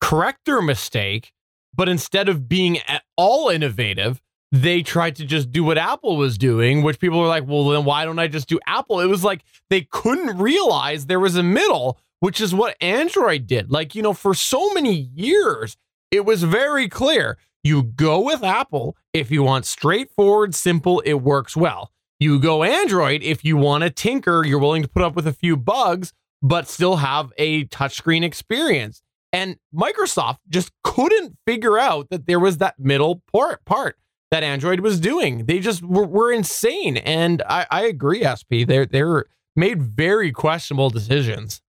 [0.00, 1.32] correct their mistake,
[1.74, 6.38] but instead of being at all innovative, they tried to just do what Apple was
[6.38, 9.00] doing, which people were like, well, then why don't I just do Apple?
[9.00, 13.70] It was like they couldn't realize there was a middle, which is what Android did.
[13.70, 15.76] Like, you know, for so many years,
[16.10, 21.56] it was very clear you go with Apple if you want straightforward, simple, it works
[21.56, 21.92] well.
[22.18, 25.32] You go Android if you want to tinker, you're willing to put up with a
[25.32, 29.02] few bugs, but still have a touchscreen experience.
[29.32, 33.96] And Microsoft just couldn't figure out that there was that middle part part
[34.30, 35.46] that Android was doing.
[35.46, 36.98] They just were, were insane.
[36.98, 38.66] And I, I agree, SP.
[38.66, 41.60] They're they're made very questionable decisions.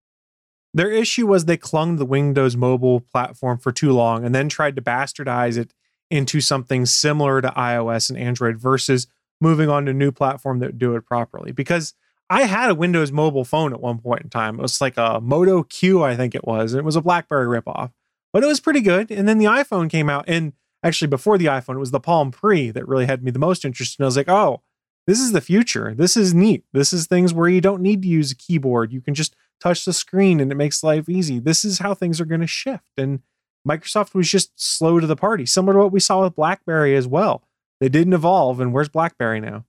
[0.74, 4.50] Their issue was they clung to the Windows mobile platform for too long and then
[4.50, 5.74] tried to bastardize it
[6.12, 9.08] into something similar to iOS and Android versus
[9.42, 11.52] moving on to a new platform that would do it properly.
[11.52, 11.94] Because
[12.30, 14.60] I had a Windows mobile phone at one point in time.
[14.60, 16.74] It was like a Moto Q, I think it was.
[16.74, 17.92] And it was a BlackBerry ripoff,
[18.32, 19.10] but it was pretty good.
[19.10, 20.26] And then the iPhone came out.
[20.28, 23.40] And actually, before the iPhone, it was the Palm Pre that really had me the
[23.40, 24.00] most interested.
[24.00, 24.62] And I was like, oh,
[25.08, 25.94] this is the future.
[25.96, 26.66] This is neat.
[26.74, 28.94] This is things where you don't need to use a keyboard.
[28.94, 31.40] You can just touch the screen and it makes life easy.
[31.40, 32.92] This is how things are going to shift.
[32.98, 33.22] And
[33.68, 37.08] Microsoft was just slow to the party, similar to what we saw with BlackBerry as
[37.08, 37.44] well.
[37.80, 39.66] They didn't evolve, and where's BlackBerry now?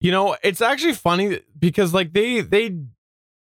[0.00, 2.78] You know, it's actually funny because like they they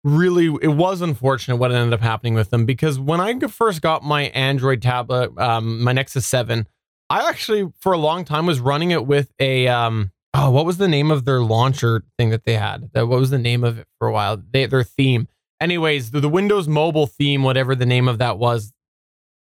[0.08, 4.04] really it was unfortunate what ended up happening with them because when I first got
[4.04, 6.68] my Android tablet, um, my Nexus Seven,
[7.10, 10.78] I actually for a long time was running it with a um oh what was
[10.78, 12.90] the name of their launcher thing that they had?
[12.94, 14.42] That what was the name of it for a while?
[14.52, 15.28] They their theme.
[15.60, 18.74] Anyways, the, the Windows Mobile theme, whatever the name of that was,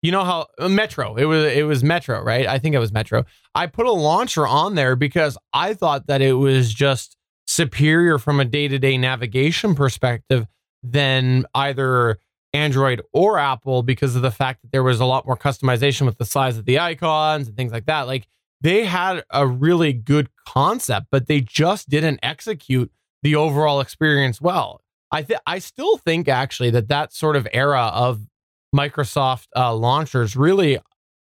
[0.02, 2.46] you know how uh, Metro, it was it was Metro, right?
[2.46, 3.24] I think it was Metro.
[3.54, 8.40] I put a launcher on there because I thought that it was just superior from
[8.40, 10.46] a day-to-day navigation perspective
[10.92, 12.18] than either
[12.52, 16.18] Android or Apple because of the fact that there was a lot more customization with
[16.18, 18.02] the size of the icons and things like that.
[18.02, 18.26] Like
[18.60, 22.90] they had a really good concept, but they just didn't execute
[23.22, 24.80] the overall experience well.
[25.12, 28.26] I th- I still think actually that that sort of era of
[28.74, 30.78] Microsoft uh, launchers really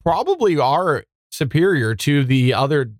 [0.02, 2.92] probably are superior to the other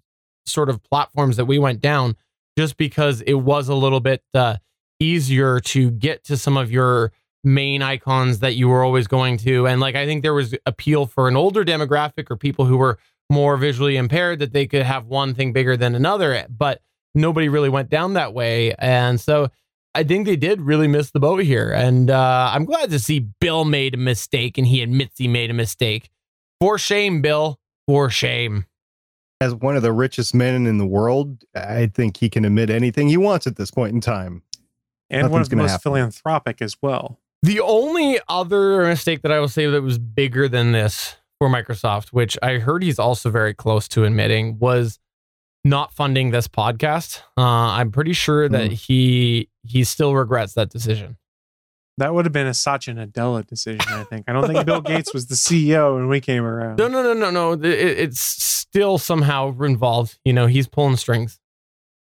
[0.45, 2.17] sort of platforms that we went down
[2.59, 4.57] just because it was a little bit uh,
[5.01, 7.13] easier to get to some of your
[7.45, 11.07] main icons that you were always going to and like i think there was appeal
[11.07, 12.99] for an older demographic or people who were
[13.31, 16.81] more visually impaired that they could have one thing bigger than another but
[17.15, 19.49] nobody really went down that way and so
[19.97, 21.73] I think they did really miss the boat here.
[21.73, 25.49] And uh, I'm glad to see Bill made a mistake and he admits he made
[25.49, 26.11] a mistake.
[26.61, 27.59] For shame, Bill.
[27.87, 28.67] For shame.
[29.41, 33.09] As one of the richest men in the world, I think he can admit anything
[33.09, 34.43] he wants at this point in time.
[35.11, 35.83] And Nothing's one of the most happen.
[35.83, 37.19] philanthropic as well.
[37.43, 42.09] The only other mistake that I will say that was bigger than this for Microsoft,
[42.09, 44.99] which I heard he's also very close to admitting, was
[45.65, 47.21] not funding this podcast.
[47.37, 48.75] Uh, I'm pretty sure that mm.
[48.75, 51.19] he he still regrets that decision.
[51.99, 54.27] That would have been a Satya Nadella decision, I think.
[54.29, 56.79] I don't think Bill Gates was the CEO when we came around.
[56.79, 57.53] No, no, no, no, no.
[57.53, 60.19] It, it's still somehow involved.
[60.25, 61.39] You know, he's pulling strings.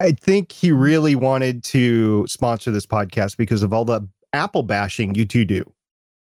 [0.00, 5.14] I think he really wanted to sponsor this podcast because of all the Apple bashing
[5.14, 5.70] you two do.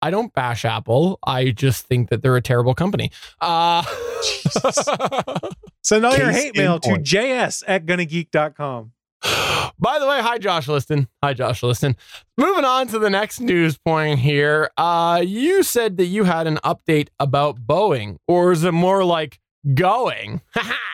[0.01, 1.17] I don't bash Apple.
[1.25, 3.09] I just think that they're a terrible company.
[3.39, 3.83] Uh,
[5.81, 8.91] Send all your hate mail to js at gonnageek.com.
[9.79, 11.07] By the way, hi Josh Liston.
[11.23, 11.95] Hi Josh Liston.
[12.37, 14.69] Moving on to the next news point here.
[14.77, 19.39] Uh, you said that you had an update about Boeing, or is it more like
[19.73, 20.41] going?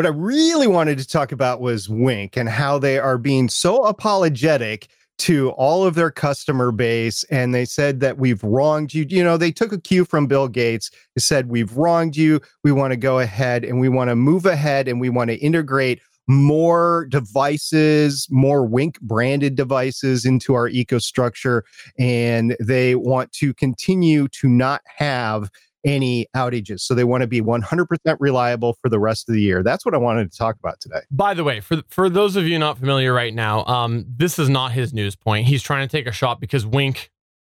[0.00, 3.84] what I really wanted to talk about was Wink and how they are being so
[3.84, 9.04] apologetic to all of their customer base and they said that we've wronged you.
[9.06, 12.40] You know, they took a cue from Bill Gates, They said, We've wronged you.
[12.64, 15.36] We want to go ahead and we want to move ahead and we want to
[15.36, 21.60] integrate more devices, more Wink branded devices into our ecostructure.
[21.98, 25.50] And they want to continue to not have
[25.84, 26.80] any outages.
[26.80, 27.86] So they want to be 100%
[28.18, 29.62] reliable for the rest of the year.
[29.62, 31.00] That's what I wanted to talk about today.
[31.10, 34.48] By the way, for for those of you not familiar right now, um, this is
[34.48, 35.46] not his news point.
[35.46, 37.10] He's trying to take a shot because Wink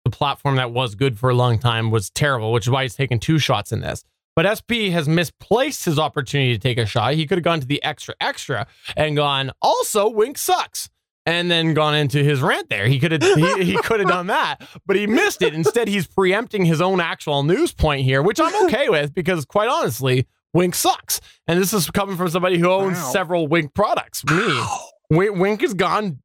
[0.03, 2.95] the platform that was good for a long time was terrible, which is why he's
[2.95, 4.03] taking two shots in this.
[4.35, 7.13] But SP has misplaced his opportunity to take a shot.
[7.13, 10.89] He could have gone to the extra extra and gone, also, Wink sucks.
[11.25, 12.85] And then gone into his rant there.
[12.85, 15.53] He could have he, he could have done that, but he missed it.
[15.53, 19.69] Instead, he's preempting his own actual news point here, which I'm okay with because quite
[19.69, 21.21] honestly, Wink sucks.
[21.47, 23.09] And this is coming from somebody who owns Wow.
[23.11, 24.25] several Wink products.
[24.25, 24.63] Me.
[25.11, 26.19] Wink, Wink has gone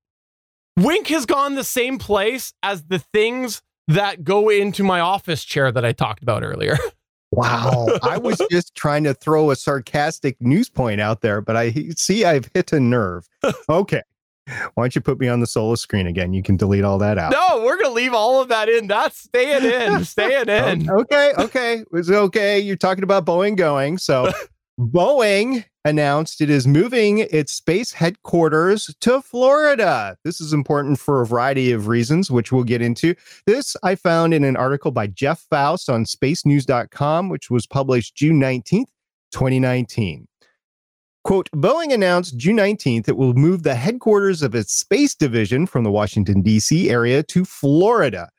[0.77, 5.71] Wink has gone the same place as the things that go into my office chair
[5.73, 6.77] that I talked about earlier.
[7.31, 7.89] Wow.
[8.03, 12.25] I was just trying to throw a sarcastic news point out there, but I see
[12.25, 13.29] I've hit a nerve.
[13.69, 14.01] Okay.
[14.75, 16.33] Why don't you put me on the solo screen again?
[16.33, 17.33] You can delete all that out.
[17.33, 18.87] No, we're gonna leave all of that in.
[18.87, 20.91] That's staying in, staying in.
[20.91, 21.85] Okay, okay.
[21.93, 22.59] It's okay.
[22.59, 23.99] You're talking about Boeing going.
[23.99, 24.33] So
[24.81, 30.17] Boeing announced it is moving its space headquarters to Florida.
[30.25, 33.15] This is important for a variety of reasons, which we'll get into.
[33.47, 38.41] This I found in an article by Jeff Faust on spacenews.com, which was published June
[38.41, 38.91] 19th,
[39.33, 40.29] 2019.
[41.29, 45.85] Quote, Boeing announced June 19th it will move the headquarters of its space division from
[45.85, 46.89] the Washington, D.C.
[46.89, 48.31] area to Florida.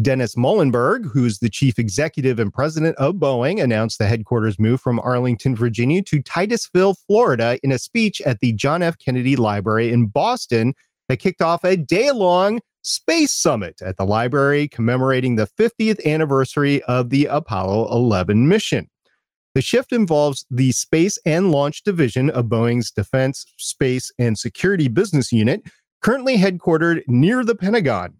[0.00, 5.00] Dennis Muilenburg, who's the chief executive and president of Boeing, announced the headquarters move from
[5.00, 8.96] Arlington, Virginia to Titusville, Florida, in a speech at the John F.
[8.96, 10.72] Kennedy Library in Boston
[11.08, 16.80] that kicked off a day long space summit at the library commemorating the 50th anniversary
[16.84, 18.88] of the Apollo 11 mission.
[19.56, 25.32] The shift involves the Space and Launch Division of Boeing's Defense, Space, and Security Business
[25.32, 25.62] Unit,
[26.02, 28.18] currently headquartered near the Pentagon.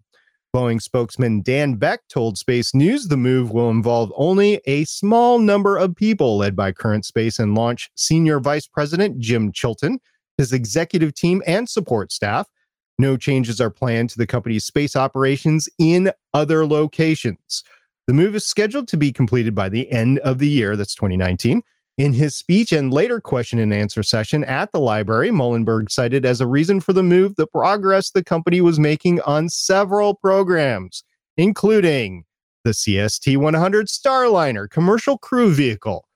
[0.51, 5.77] Boeing spokesman Dan Beck told Space News the move will involve only a small number
[5.77, 9.99] of people, led by current Space and Launch Senior Vice President Jim Chilton,
[10.39, 12.47] his executive team, and support staff.
[12.97, 17.63] No changes are planned to the company's space operations in other locations.
[18.07, 21.61] The move is scheduled to be completed by the end of the year, that's 2019.
[21.97, 26.39] In his speech and later question and answer session at the library, Muilenburg cited as
[26.39, 31.03] a reason for the move the progress the company was making on several programs,
[31.35, 32.23] including
[32.63, 36.07] the CST 100 Starliner commercial crew vehicle,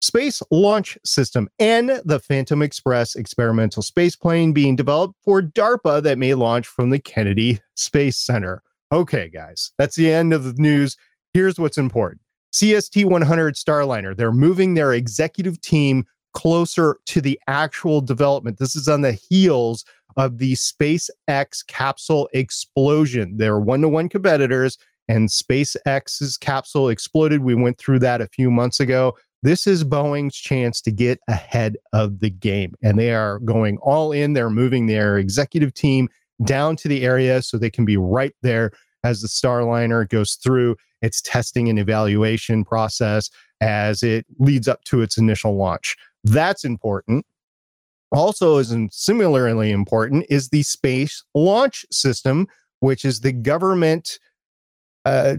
[0.00, 6.18] Space Launch System, and the Phantom Express experimental space plane being developed for DARPA that
[6.18, 8.62] may launch from the Kennedy Space Center.
[8.90, 10.96] Okay, guys, that's the end of the news.
[11.34, 12.20] Here's what's important.
[12.52, 18.58] CST 100 Starliner, they're moving their executive team closer to the actual development.
[18.58, 19.84] This is on the heels
[20.16, 23.36] of the SpaceX capsule explosion.
[23.36, 27.42] They're one to one competitors, and SpaceX's capsule exploded.
[27.42, 29.16] We went through that a few months ago.
[29.42, 34.10] This is Boeing's chance to get ahead of the game, and they are going all
[34.10, 34.32] in.
[34.32, 36.08] They're moving their executive team
[36.44, 38.72] down to the area so they can be right there
[39.04, 43.30] as the Starliner goes through its testing and evaluation process
[43.60, 45.96] as it leads up to its initial launch.
[46.24, 47.26] That's important.
[48.10, 52.46] Also, in similarly important, is the Space Launch System,
[52.80, 54.18] which is the government
[55.04, 55.36] uh,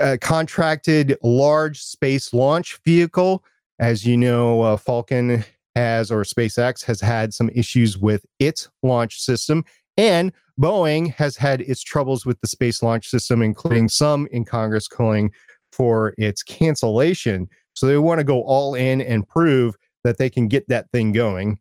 [0.00, 3.44] uh, contracted large space launch vehicle.
[3.78, 9.20] As you know, uh, Falcon has, or SpaceX has had some issues with its launch
[9.20, 9.64] system.
[9.96, 14.88] And Boeing has had its troubles with the space launch system, including some in Congress
[14.88, 15.32] calling
[15.72, 17.48] for its cancellation.
[17.74, 21.12] So they want to go all in and prove that they can get that thing
[21.12, 21.58] going.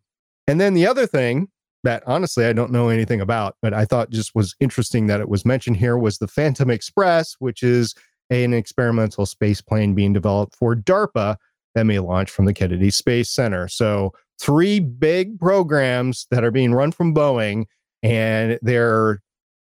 [0.48, 1.48] And then the other thing
[1.84, 5.30] that honestly I don't know anything about, but I thought just was interesting that it
[5.30, 7.96] was mentioned here was the Phantom Express, which is
[8.30, 11.38] an experimental space plane being developed for DARPA
[11.76, 13.68] that may launch from the Kennedy Space Center.
[13.68, 17.66] So, three big programs that are being run from Boeing,
[18.04, 19.22] and they're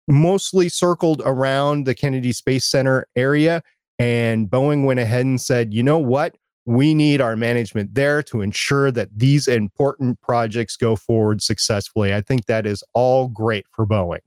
[0.09, 3.63] mostly circled around the Kennedy Space Center area.
[3.99, 6.37] And Boeing went ahead and said, you know what?
[6.67, 12.13] We need our management there to ensure that these important projects go forward successfully.
[12.13, 14.21] I think that is all great for Boeing.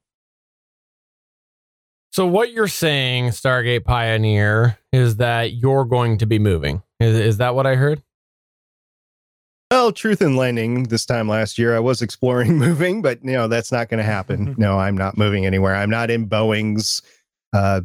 [2.11, 6.81] So what you're saying, Stargate Pioneer, is that you're going to be moving.
[6.99, 8.01] Is, is that what I heard?
[9.69, 13.47] Well, truth in lending this time last year, I was exploring moving, but you know,
[13.47, 14.55] that's not going to happen.
[14.57, 15.75] no, I'm not moving anywhere.
[15.75, 17.01] I'm not in Boeing's
[17.53, 17.81] uh,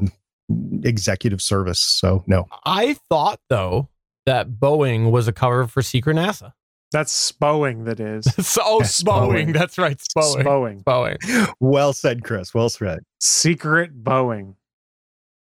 [0.84, 1.80] executive service.
[1.80, 2.46] So, no.
[2.64, 3.88] I thought though
[4.26, 6.52] that Boeing was a cover for Secret NASA.
[6.92, 8.26] That's Boeing, that is.
[8.46, 9.46] so, oh, That's Boeing.
[9.46, 9.54] Boeing.
[9.54, 9.96] That's right.
[10.16, 10.44] Boeing.
[10.44, 10.84] Boeing.
[10.84, 11.52] Boeing.
[11.58, 12.54] Well said, Chris.
[12.54, 13.00] Well said.
[13.20, 14.54] Secret Boeing.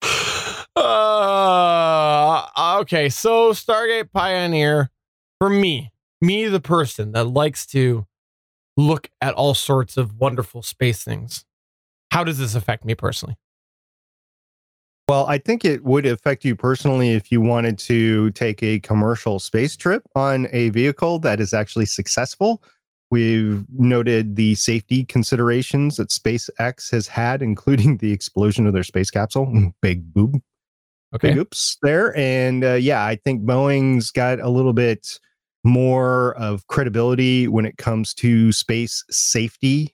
[0.76, 2.46] Uh,
[2.82, 4.92] okay, so Stargate Pioneer,
[5.40, 5.92] for me,
[6.22, 8.06] me the person that likes to
[8.76, 11.46] look at all sorts of wonderful space things.
[12.12, 13.38] How does this affect me personally?
[15.10, 19.40] Well, I think it would affect you personally if you wanted to take a commercial
[19.40, 22.62] space trip on a vehicle that is actually successful.
[23.10, 29.10] We've noted the safety considerations that SpaceX has had, including the explosion of their space
[29.10, 29.72] capsule.
[29.82, 30.42] Big boob.
[31.16, 31.30] Okay.
[31.30, 32.16] Big oops there.
[32.18, 35.20] And uh, yeah, I think Boeing's got a little bit
[35.68, 39.94] more of credibility when it comes to space safety.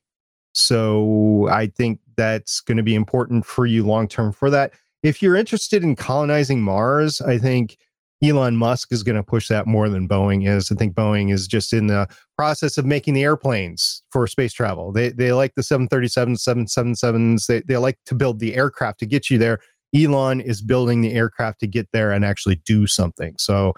[0.54, 5.22] So I think that's going to be important for you long term for that if
[5.22, 7.78] you're interested in colonizing Mars, I think
[8.24, 10.72] Elon Musk is going to push that more than Boeing is.
[10.72, 12.08] I think Boeing is just in the
[12.38, 14.94] process of making the airplanes for space travel.
[14.94, 17.48] They they like the 737s, 777s.
[17.48, 19.60] They they like to build the aircraft to get you there.
[19.94, 23.36] Elon is building the aircraft to get there and actually do something.
[23.38, 23.74] So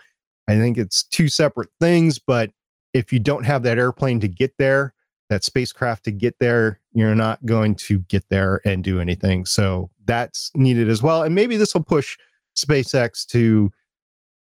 [0.48, 2.52] I think it's two separate things, but
[2.94, 4.94] if you don't have that airplane to get there,
[5.30, 9.46] that spacecraft to get there, you're not going to get there and do anything.
[9.46, 11.24] So that's needed as well.
[11.24, 12.18] And maybe this will push
[12.56, 13.72] SpaceX to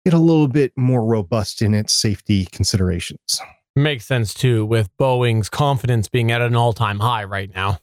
[0.04, 3.40] get a little bit more robust in its safety considerations.
[3.74, 7.78] Makes sense too, with Boeing's confidence being at an all time high right now.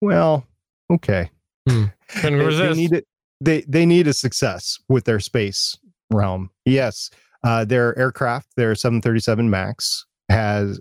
[0.00, 0.46] Well,
[0.90, 1.30] okay.
[1.68, 1.84] Hmm.
[2.22, 3.06] They, they, need it,
[3.44, 5.76] they, they need a success with their space
[6.10, 6.50] realm.
[6.64, 7.10] Yes.
[7.44, 10.80] Uh, their aircraft, their 737 MAX, has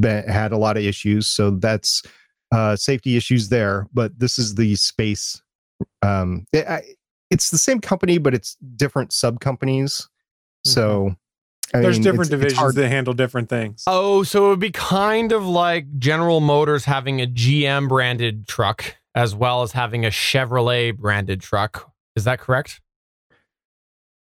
[0.00, 1.26] been, had a lot of issues.
[1.26, 2.02] So that's
[2.52, 3.86] uh, safety issues there.
[3.94, 5.40] But this is the space.
[6.02, 6.82] Um, it, I,
[7.30, 10.08] it's the same company, but it's different sub companies.
[10.66, 10.70] Mm-hmm.
[10.70, 11.16] So
[11.72, 13.84] I there's mean, different it's, divisions it's that handle different things.
[13.86, 18.96] Oh, so it would be kind of like General Motors having a GM branded truck
[19.14, 21.90] as well as having a Chevrolet branded truck.
[22.16, 22.80] Is that correct?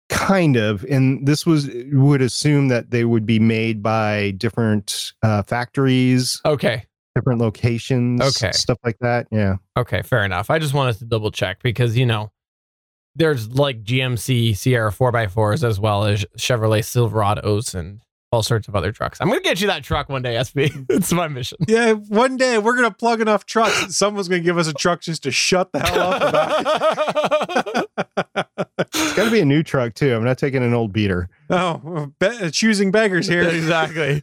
[0.09, 5.43] kind of and this was would assume that they would be made by different uh,
[5.43, 6.85] factories okay
[7.15, 11.31] different locations okay stuff like that yeah okay fair enough i just wanted to double
[11.31, 12.31] check because you know
[13.17, 18.01] there's like gmc sierra 4x4s as well as chevrolet silverados and
[18.31, 19.21] all sorts of other trucks.
[19.21, 20.69] I'm gonna get you that truck one day, SP.
[20.89, 21.59] it's my mission.
[21.67, 23.97] Yeah, one day we're gonna plug enough trucks.
[23.97, 27.89] Someone's gonna give us a truck just to shut the hell up
[28.79, 30.15] it's gotta be a new truck too.
[30.15, 31.29] I'm not taking an old beater.
[31.51, 33.43] Oh, be- choosing beggars here.
[33.49, 34.23] exactly.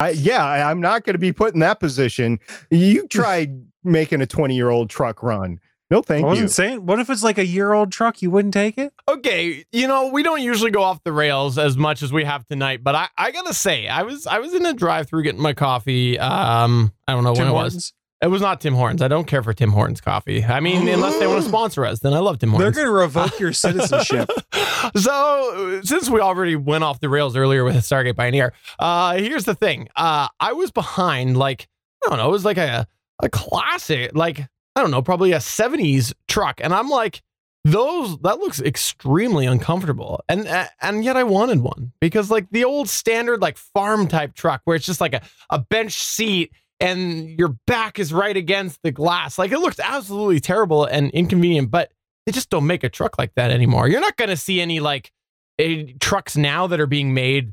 [0.00, 2.38] I, yeah, I, I'm not going to be put in that position.
[2.70, 5.58] You tried making a 20 year old truck run.
[5.90, 6.26] No, thank you.
[6.26, 6.52] I wasn't you.
[6.52, 6.86] saying.
[6.86, 8.20] What if it's like a year old truck?
[8.20, 8.92] You wouldn't take it?
[9.08, 12.44] Okay, you know we don't usually go off the rails as much as we have
[12.46, 15.40] tonight, but I, I gotta say I was I was in a drive through getting
[15.40, 16.18] my coffee.
[16.18, 17.74] Um, I don't know Tim when Hortons?
[17.74, 17.92] it was.
[18.20, 19.00] It was not Tim Hortons.
[19.00, 20.44] I don't care for Tim Hortons coffee.
[20.44, 22.74] I mean, unless they want to sponsor us, then I love Tim Hortons.
[22.74, 24.28] They're going to revoke your citizenship.
[24.96, 29.54] so, since we already went off the rails earlier with Stargate Pioneer, uh, here's the
[29.54, 29.88] thing.
[29.94, 31.68] Uh, I was behind like
[32.04, 32.88] I don't know, it was like a
[33.22, 34.48] a classic, like
[34.78, 36.60] I don't know, probably a 70s truck.
[36.62, 37.20] And I'm like,
[37.64, 40.22] those that looks extremely uncomfortable.
[40.28, 40.46] And
[40.80, 44.76] and yet I wanted one because like the old standard like farm type truck where
[44.76, 49.36] it's just like a, a bench seat and your back is right against the glass.
[49.36, 51.90] Like it looks absolutely terrible and inconvenient, but
[52.24, 53.88] they just don't make a truck like that anymore.
[53.88, 55.10] You're not going to see any like
[55.58, 57.52] a, trucks now that are being made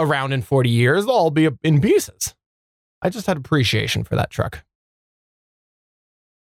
[0.00, 1.06] around in 40 years.
[1.06, 2.34] They'll all be in pieces.
[3.00, 4.64] I just had appreciation for that truck.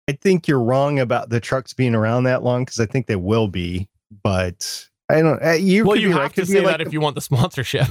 [0.08, 3.16] I think you're wrong about the trucks being around that long because I think they
[3.16, 3.88] will be,
[4.24, 5.43] but I don't.
[5.43, 6.34] Uh, you well, you have right.
[6.34, 7.88] to say like that if you want the sponsorship.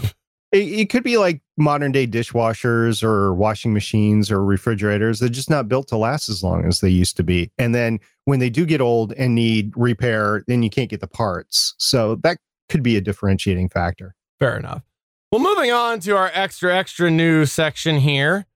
[0.53, 5.21] It, it, could be like modern day dishwashers or washing machines or refrigerators.
[5.21, 7.53] They're just not built to last as long as they used to be.
[7.57, 11.07] And then when they do get old and need repair, then you can't get the
[11.07, 11.75] parts.
[11.79, 12.39] So that
[12.69, 14.17] could be a differentiating factor.
[14.41, 14.83] Fair enough.
[15.31, 18.47] Well, moving on to our extra extra news section here.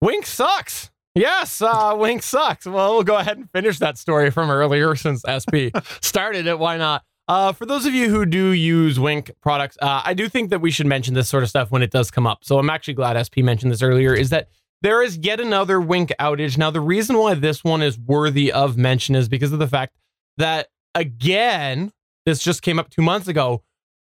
[0.00, 0.89] Wink sucks.
[1.14, 2.66] Yes, uh, Wink sucks.
[2.66, 6.58] Well, we'll go ahead and finish that story from earlier since SP started it.
[6.58, 7.02] Why not?
[7.26, 10.60] Uh, for those of you who do use Wink products, uh, I do think that
[10.60, 12.44] we should mention this sort of stuff when it does come up.
[12.44, 14.14] So I'm actually glad SP mentioned this earlier.
[14.14, 14.48] Is that
[14.82, 16.56] there is yet another Wink outage.
[16.56, 19.94] Now, the reason why this one is worthy of mention is because of the fact
[20.38, 21.92] that, again,
[22.24, 23.62] this just came up two months ago.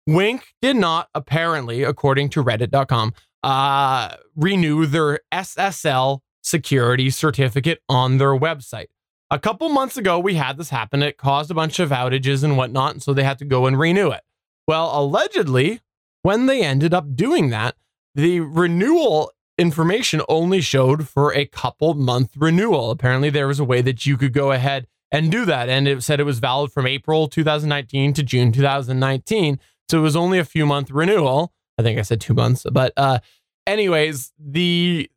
[0.06, 8.38] Wink did not, apparently, according to Reddit.com, uh, renew their SSL security certificate on their
[8.38, 8.86] website.
[9.30, 11.02] A couple months ago, we had this happen.
[11.02, 13.78] It caused a bunch of outages and whatnot, and so they had to go and
[13.78, 14.22] renew it.
[14.68, 15.80] Well, allegedly,
[16.22, 17.76] when they ended up doing that,
[18.14, 22.90] the renewal information only showed for a couple month renewal.
[22.90, 25.68] Apparently, there was a way that you could go ahead and do that.
[25.68, 29.60] And it said it was valid from April 2019 to June 2019.
[29.90, 31.52] So it was only a few month renewal.
[31.78, 33.18] I think I said two months, but uh,
[33.66, 35.10] anyways, the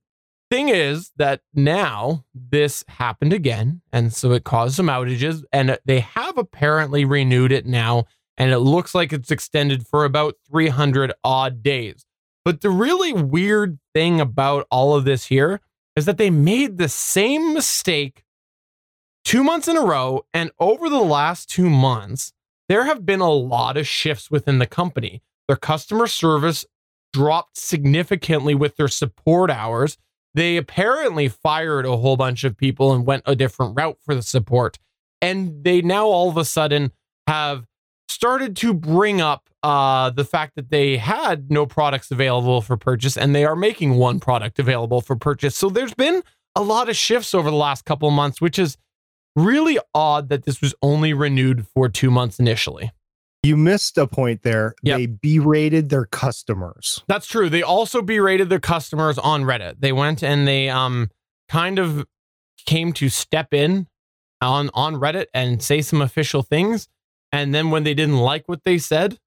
[0.49, 3.81] thing is that now this happened again.
[3.91, 5.43] And so it caused some outages.
[5.51, 8.05] And they have apparently renewed it now.
[8.37, 12.05] And it looks like it's extended for about 300 odd days.
[12.45, 15.59] But the really weird thing about all of this here
[15.95, 18.23] is that they made the same mistake
[19.25, 20.25] two months in a row.
[20.33, 22.31] And over the last two months,
[22.69, 25.21] there have been a lot of shifts within the company.
[25.47, 26.65] Their customer service
[27.13, 29.97] dropped significantly with their support hours.
[30.37, 34.21] They apparently fired a whole bunch of people and went a different route for the
[34.21, 34.77] support.
[35.19, 36.91] And they now all of a sudden
[37.25, 37.65] have
[38.07, 43.17] started to bring up uh, the fact that they had no products available for purchase
[43.17, 45.55] and they are making one product available for purchase.
[45.55, 46.21] So there's been
[46.55, 48.77] a lot of shifts over the last couple of months, which is
[49.35, 52.91] really odd that this was only renewed for two months initially.
[53.47, 54.75] You missed a point there.
[54.83, 54.97] Yep.
[54.97, 57.01] They berated their customers.
[57.07, 57.49] That's true.
[57.49, 59.75] They also berated their customers on Reddit.
[59.79, 61.09] They went and they um
[61.47, 62.05] kind of
[62.65, 63.87] came to step in
[64.41, 66.89] on on Reddit and say some official things.
[67.31, 69.17] And then when they didn't like what they said,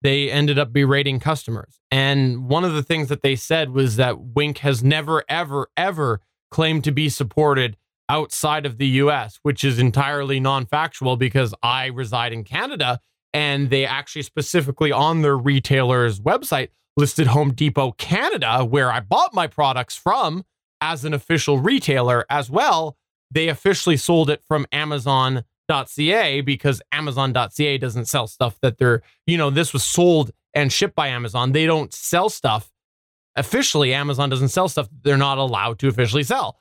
[0.00, 1.80] they ended up berating customers.
[1.90, 6.20] And one of the things that they said was that Wink has never, ever, ever
[6.50, 7.76] claimed to be supported
[8.08, 13.00] outside of the US, which is entirely non factual because I reside in Canada
[13.32, 19.32] and they actually specifically on their retailer's website listed Home Depot Canada, where I bought
[19.34, 20.44] my products from
[20.80, 22.96] as an official retailer as well.
[23.30, 29.50] They officially sold it from Amazon.ca because Amazon.ca doesn't sell stuff that they're, you know,
[29.50, 31.52] this was sold and shipped by Amazon.
[31.52, 32.72] They don't sell stuff
[33.36, 33.94] officially.
[33.94, 36.60] Amazon doesn't sell stuff they're not allowed to officially sell.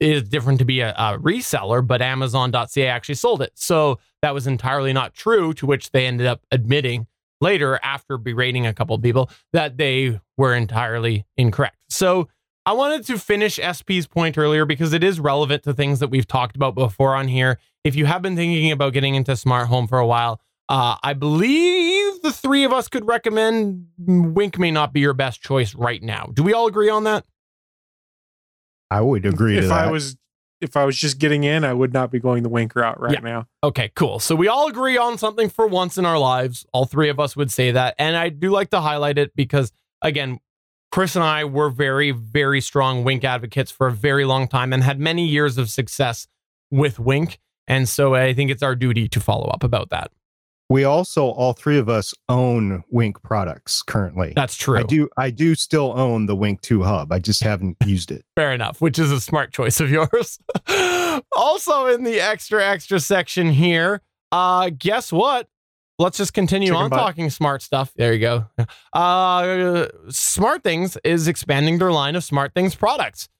[0.00, 3.52] It is different to be a, a reseller, but Amazon.ca actually sold it.
[3.54, 7.06] So that was entirely not true, to which they ended up admitting
[7.40, 11.76] later after berating a couple of people that they were entirely incorrect.
[11.88, 12.28] So
[12.66, 16.26] I wanted to finish SP's point earlier because it is relevant to things that we've
[16.26, 17.58] talked about before on here.
[17.84, 21.14] If you have been thinking about getting into smart home for a while, uh, I
[21.14, 26.02] believe the three of us could recommend Wink may not be your best choice right
[26.02, 26.30] now.
[26.34, 27.24] Do we all agree on that?
[28.90, 29.86] I would agree if to that.
[29.88, 30.16] I was
[30.60, 33.12] if I was just getting in, I would not be going the wink route right
[33.12, 33.20] Yeah.
[33.20, 33.46] now.
[33.62, 34.18] Okay, cool.
[34.18, 36.66] So we all agree on something for once in our lives.
[36.72, 37.94] All three of us would say that.
[37.96, 39.70] And I do like to highlight it because,
[40.02, 40.40] again,
[40.90, 44.82] Chris and I were very, very strong Wink advocates for a very long time and
[44.82, 46.26] had many years of success
[46.72, 47.38] with Wink.
[47.68, 50.10] And so I think it's our duty to follow up about that.
[50.70, 54.34] We also, all three of us, own Wink products currently.
[54.36, 54.78] That's true.
[54.78, 55.08] I do.
[55.16, 57.10] I do still own the Wink Two Hub.
[57.10, 58.24] I just haven't used it.
[58.36, 60.38] Fair enough, which is a smart choice of yours.
[61.36, 65.48] also in the extra extra section here, uh guess what?
[65.98, 66.98] Let's just continue Chicken on butt.
[66.98, 67.92] talking smart stuff.
[67.96, 68.46] There you go.
[68.92, 73.30] Uh SmartThings is expanding their line of SmartThings products.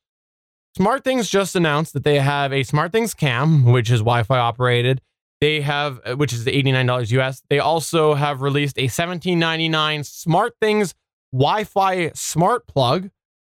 [0.78, 5.02] SmartThings just announced that they have a SmartThings Cam, which is Wi-Fi operated.
[5.40, 7.42] They have, uh, which is the $89 US.
[7.48, 10.94] They also have released a $17.99 SmartThings
[11.32, 13.10] Wi-Fi smart plug,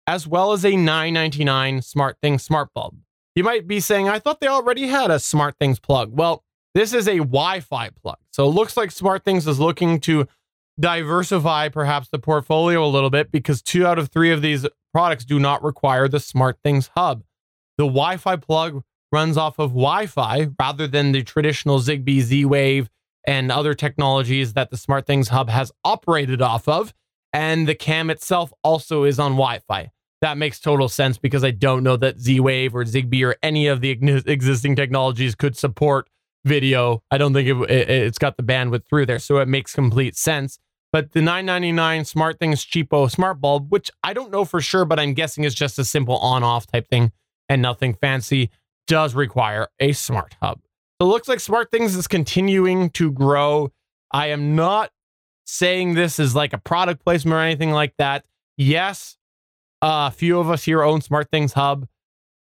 [0.07, 2.97] as well as a $9.99 SmartThings smart bulb.
[3.35, 6.11] You might be saying, I thought they already had a SmartThings plug.
[6.13, 8.17] Well, this is a Wi Fi plug.
[8.31, 10.27] So it looks like SmartThings is looking to
[10.79, 15.23] diversify perhaps the portfolio a little bit because two out of three of these products
[15.23, 17.23] do not require the SmartThings hub.
[17.77, 18.83] The Wi Fi plug
[19.13, 22.89] runs off of Wi Fi rather than the traditional Zigbee, Z Wave,
[23.25, 26.93] and other technologies that the SmartThings hub has operated off of.
[27.31, 29.91] And the cam itself also is on Wi Fi
[30.23, 33.67] that makes total sense because I don't know that Z Wave or Zigbee or any
[33.67, 33.89] of the
[34.25, 36.07] existing technologies could support
[36.45, 37.03] video.
[37.11, 40.15] I don't think it, it, it's got the bandwidth through there, so it makes complete
[40.15, 40.59] sense.
[40.93, 45.13] But the 999 SmartThings cheapo smart bulb, which I don't know for sure, but I'm
[45.13, 47.11] guessing is just a simple on-off type thing
[47.49, 48.49] and nothing fancy,
[48.87, 50.59] does require a smart hub.
[50.99, 53.71] It looks like SmartThings is continuing to grow.
[54.11, 54.91] I am not
[55.45, 58.25] saying this is like a product placement or anything like that.
[58.57, 59.17] Yes,
[59.81, 61.87] uh, a few of us here own SmartThings Hub.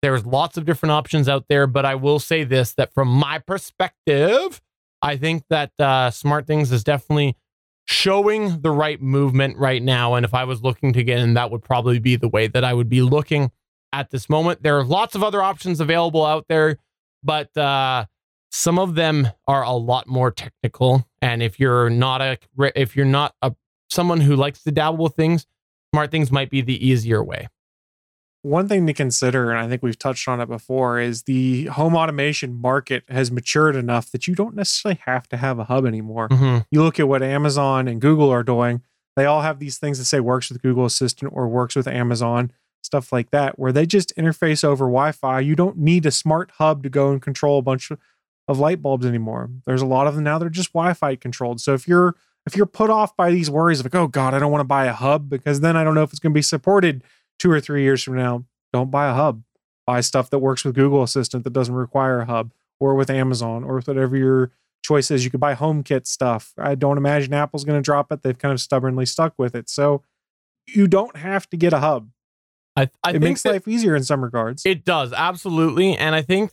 [0.02, 3.40] There's lots of different options out there, but I will say this that from my
[3.40, 4.62] perspective,
[5.02, 7.36] I think that uh, SmartThings is definitely
[7.86, 10.16] showing the right movement right now.
[10.16, 12.64] And if I was looking to get in, that would probably be the way that
[12.64, 13.52] I would be looking
[13.94, 14.64] at this moment.
[14.64, 16.78] There are lots of other options available out there,
[17.24, 18.06] but uh,
[18.52, 21.06] some of them are a lot more technical.
[21.22, 22.38] And if you're not a
[22.76, 23.54] if you're not a
[23.90, 25.46] someone who likes to dabble with things,
[25.96, 27.48] SmartThings might be the easier way.
[28.44, 31.96] One thing to consider, and I think we've touched on it before, is the home
[31.96, 36.30] automation market has matured enough that you don't necessarily have to have a hub anymore.
[36.30, 36.66] Mhm.
[36.72, 38.84] You look at what Amazon and Google are doing,
[39.16, 42.52] they all have these things that say works with Google Assistant or works with Amazon.
[42.88, 45.42] Stuff like that, where they just interface over Wi Fi.
[45.42, 48.00] You don't need a smart hub to go and control a bunch of,
[48.50, 49.50] light bulbs anymore.
[49.66, 51.62] There's a lot of them now, they're just Wi Fi controlled.
[51.62, 52.16] So if you're
[52.48, 54.68] if you're put off by these worries of like, oh God, I don't want to
[54.68, 57.04] buy a hub because then I don't know if it's going to be supported
[57.38, 59.44] two or three years from now, don't buy a hub.
[59.86, 63.66] Buy stuff that works with Google Assistant that doesn't require a hub or with Amazon
[63.66, 65.26] or with whatever your choice is.
[65.26, 66.54] You could buy HomeKit stuff.
[66.58, 68.24] I don't imagine Apple's going to drop it.
[68.24, 69.70] They've kind of stubbornly stuck with it.
[69.70, 70.04] So
[70.66, 72.10] you don't have to get a hub.
[72.78, 74.64] I, I it makes life easier in some regards.
[74.66, 75.98] It does, absolutely.
[75.98, 76.52] And I think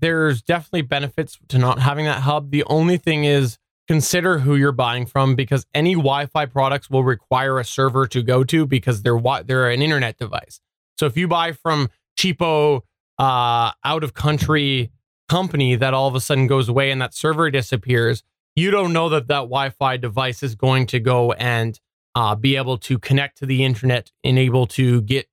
[0.00, 2.50] there's definitely benefits to not having that hub.
[2.50, 7.58] The only thing is consider who you're buying from because any Wi-Fi products will require
[7.58, 10.60] a server to go to because they're they're an internet device.
[10.98, 12.80] So if you buy from cheapo
[13.18, 14.90] uh, out of country
[15.28, 18.22] company that all of a sudden goes away and that server disappears,
[18.54, 21.78] you don't know that that Wi-Fi device is going to go and
[22.14, 25.28] uh, be able to connect to the internet and able to get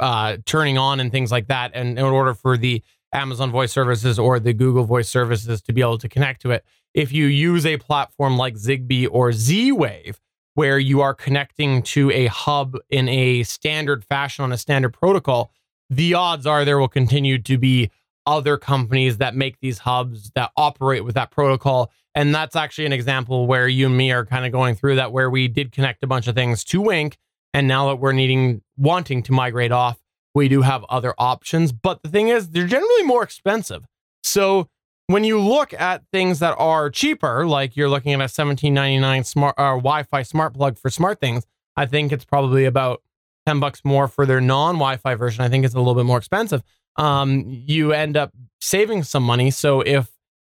[0.00, 1.72] uh, turning on and things like that.
[1.74, 2.82] And in order for the
[3.12, 6.64] Amazon Voice Services or the Google Voice Services to be able to connect to it,
[6.94, 10.20] if you use a platform like Zigbee or Z Wave,
[10.54, 15.50] where you are connecting to a hub in a standard fashion on a standard protocol,
[15.90, 17.90] the odds are there will continue to be
[18.26, 21.90] other companies that make these hubs that operate with that protocol.
[22.14, 25.12] And that's actually an example where you and me are kind of going through that,
[25.12, 27.18] where we did connect a bunch of things to Wink.
[27.54, 29.98] And now that we're needing, wanting to migrate off,
[30.34, 31.72] we do have other options.
[31.72, 33.86] But the thing is, they're generally more expensive.
[34.24, 34.68] So
[35.06, 39.54] when you look at things that are cheaper, like you're looking at a 1799 smart
[39.56, 41.44] uh, Wi-Fi smart plug for SmartThings,
[41.76, 43.02] I think it's probably about
[43.46, 45.44] 10 bucks more for their non-Wi-Fi version.
[45.44, 46.62] I think it's a little bit more expensive.
[46.96, 49.50] Um, you end up saving some money.
[49.52, 50.10] So if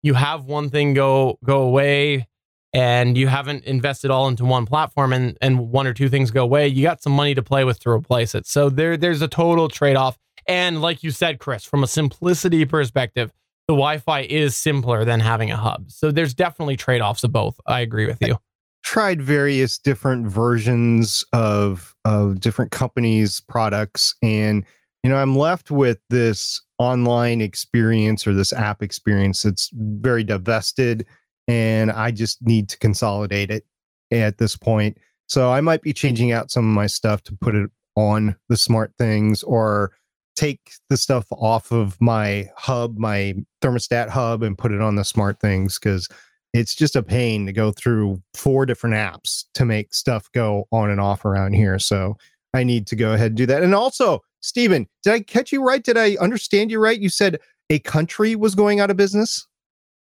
[0.02, 2.28] you have one thing go go away
[2.74, 6.42] and you haven't invested all into one platform and and one or two things go
[6.42, 8.46] away, you got some money to play with to replace it.
[8.46, 10.18] So there there's a total trade-off.
[10.46, 13.32] And like you said, Chris, from a simplicity perspective,
[13.66, 15.90] the Wi-Fi is simpler than having a hub.
[15.90, 17.58] So there's definitely trade-offs of both.
[17.66, 18.36] I agree with you.
[18.84, 24.64] Tried various different versions of of different companies' products, and
[25.02, 31.06] you know, I'm left with this online experience or this app experience that's very divested,
[31.48, 33.64] and I just need to consolidate it
[34.10, 34.98] at this point.
[35.28, 38.56] So I might be changing out some of my stuff to put it on the
[38.56, 39.92] SmartThings or
[40.36, 45.02] take the stuff off of my hub, my thermostat hub, and put it on the
[45.02, 46.08] SmartThings because
[46.52, 50.90] it's just a pain to go through four different apps to make stuff go on
[50.90, 51.78] and off around here.
[51.78, 52.16] So
[52.52, 53.62] I need to go ahead and do that.
[53.62, 55.82] And also, Stephen, did I catch you right?
[55.82, 56.98] Did I understand you right?
[56.98, 57.40] You said
[57.70, 59.46] a country was going out of business.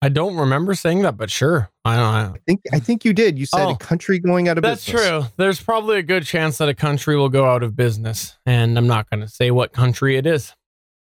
[0.01, 1.69] I don't remember saying that, but sure.
[1.83, 2.05] I don't.
[2.35, 3.37] I, think I think you did.
[3.37, 5.01] You said oh, a country going out of that's business.
[5.01, 5.33] That's true.
[5.37, 8.87] There's probably a good chance that a country will go out of business, and I'm
[8.87, 10.53] not going to say what country it is,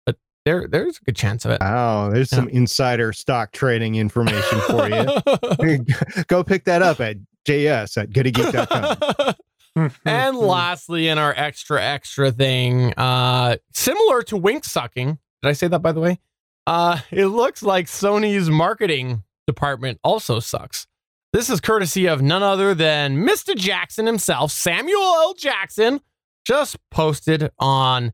[0.05, 1.57] but there there's a good chance of it.
[1.61, 2.37] Oh, there's yeah.
[2.37, 5.83] some insider stock trading information for you.
[6.27, 7.17] go pick that up at
[7.47, 9.35] js at gonnageek.com.
[10.05, 15.17] and lastly, in our extra extra thing, uh, similar to wink sucking.
[15.41, 16.19] Did I say that by the way?
[16.65, 20.87] Uh, it looks like Sony's marketing department also sucks.
[21.33, 23.55] This is courtesy of none other than Mr.
[23.55, 25.33] Jackson himself, Samuel L.
[25.33, 25.99] Jackson,
[26.45, 28.13] just posted on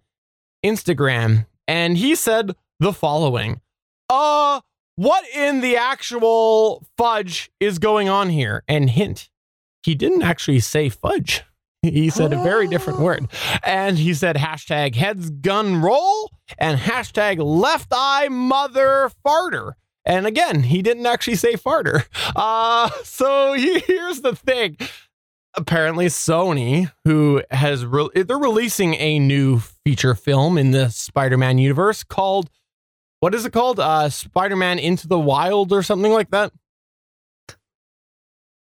[0.66, 1.46] Instagram.
[1.68, 3.62] And he said the following
[4.10, 4.62] Uh,
[4.96, 8.64] what in the actual fudge is going on here?
[8.68, 9.30] And hint,
[9.84, 11.44] he didn't actually say fudge.
[11.82, 13.28] He said a very different word.
[13.64, 19.74] And he said hashtag heads gun roll and hashtag left eye mother farter.
[20.06, 22.06] And again, he didn't actually say farter.
[22.36, 24.78] Uh, so here's the thing.
[25.56, 32.04] Apparently, Sony, who has re- they're releasing a new feature film in the Spider-Man universe
[32.04, 32.50] called
[33.20, 33.80] what is it called?
[33.80, 36.54] Uh, Spider-Man Into the Wild or something like that.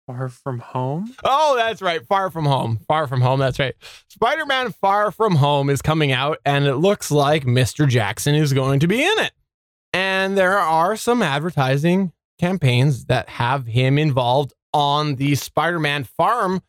[0.07, 1.15] Far From Home?
[1.25, 2.05] Oh, that's right.
[2.07, 2.79] Far From Home.
[2.89, 3.39] Far From Home.
[3.39, 3.75] That's right.
[4.09, 7.89] Spider Man Far From Home is coming out, and it looks like Mr.
[7.89, 9.33] Jackson is going to be in it.
[9.93, 16.63] And there are some advertising campaigns that have him involved on the Spider Man farm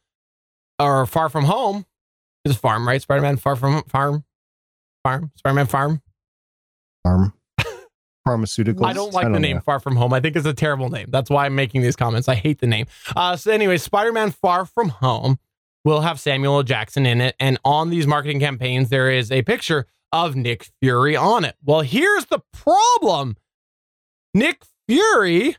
[0.80, 1.86] or Far From Home.
[2.46, 3.02] Is farm, right?
[3.02, 4.26] Spider Man Far From Farm?
[5.04, 5.32] Farm?
[5.36, 6.02] Spider Man Farm?
[7.04, 7.34] Farm
[8.28, 8.86] pharmaceuticals.
[8.86, 9.62] I don't like I don't the name know.
[9.62, 10.14] Far From Home.
[10.14, 11.08] I think it's a terrible name.
[11.10, 12.28] That's why I'm making these comments.
[12.28, 12.86] I hate the name.
[13.16, 15.40] Uh, so anyway, Spider-Man Far From Home
[15.86, 16.64] will have Samuel L.
[16.64, 21.16] Jackson in it, and on these marketing campaigns, there is a picture of Nick Fury
[21.16, 21.56] on it.
[21.64, 23.36] Well, here's the problem:
[24.34, 25.58] Nick Fury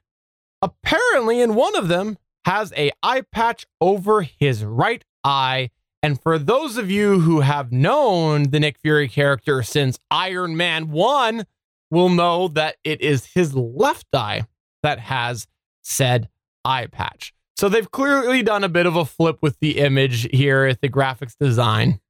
[0.62, 5.70] apparently in one of them has a eye patch over his right eye,
[6.02, 10.90] And for those of you who have known the Nick Fury character since Iron Man
[10.90, 11.44] 1,
[11.90, 14.46] will know that it is his left eye
[14.82, 15.46] that has
[15.82, 16.28] said
[16.64, 17.34] eye patch.
[17.56, 20.88] So they've clearly done a bit of a flip with the image here at the
[20.88, 22.00] graphics design.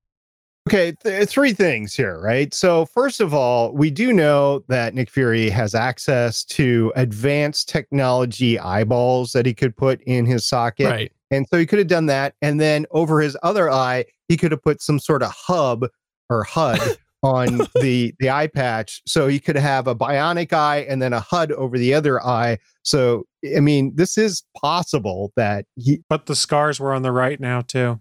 [0.67, 2.55] Okay, th- uh, three things here, right?
[2.55, 8.59] So, first of all, we do know that Nick Fury has access to advanced technology
[8.59, 10.87] eyeballs that he could put in his socket.
[10.87, 11.13] Right.
[11.31, 12.35] And so he could have done that.
[12.41, 15.87] And then over his other eye, he could have put some sort of hub
[16.31, 16.81] or HUD
[17.25, 19.03] on the the eye patch.
[19.07, 22.59] So he could have a bionic eye and then a HUD over the other eye.
[22.83, 23.25] So
[23.57, 27.63] I mean, this is possible that he But the scars were on the right now
[27.63, 28.01] too.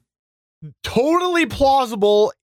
[0.84, 2.34] Totally plausible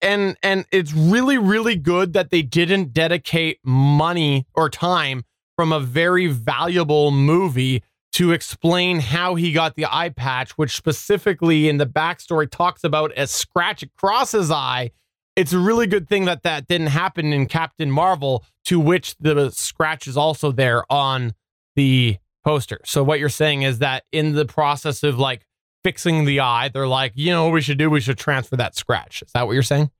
[0.00, 5.24] and and it's really really good that they didn't dedicate money or time
[5.56, 11.68] from a very valuable movie to explain how he got the eye patch which specifically
[11.68, 14.90] in the backstory talks about a scratch across his eye
[15.36, 19.50] it's a really good thing that that didn't happen in captain marvel to which the
[19.50, 21.32] scratch is also there on
[21.76, 25.46] the poster so what you're saying is that in the process of like
[25.82, 27.90] fixing the eye, they're like, you know what we should do?
[27.90, 29.22] We should transfer that scratch.
[29.22, 29.90] Is that what you're saying?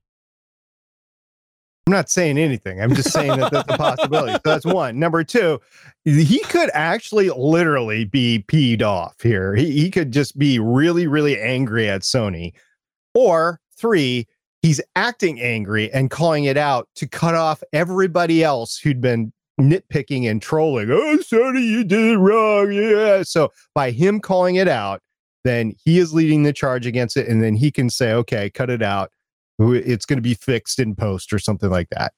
[1.87, 2.80] I'm not saying anything.
[2.80, 4.35] I'm just saying that that's a possibility.
[4.35, 5.01] So that's one.
[5.01, 5.61] Number two,
[6.05, 9.57] he could actually literally be peed off here.
[9.57, 12.53] He, he could just be really, really angry at Sony.
[13.14, 14.28] Or three,
[14.63, 20.31] he's acting angry and calling it out to cut off everybody else who'd been nitpicking
[20.31, 20.91] and trolling.
[20.91, 22.73] Oh, Sony, you did it wrong.
[22.73, 23.23] Yeah.
[23.23, 25.01] So by him calling it out,
[25.45, 27.29] then he is leading the charge against it.
[27.29, 29.11] And then he can say, okay, cut it out
[29.71, 32.13] it's going to be fixed in post or something like that.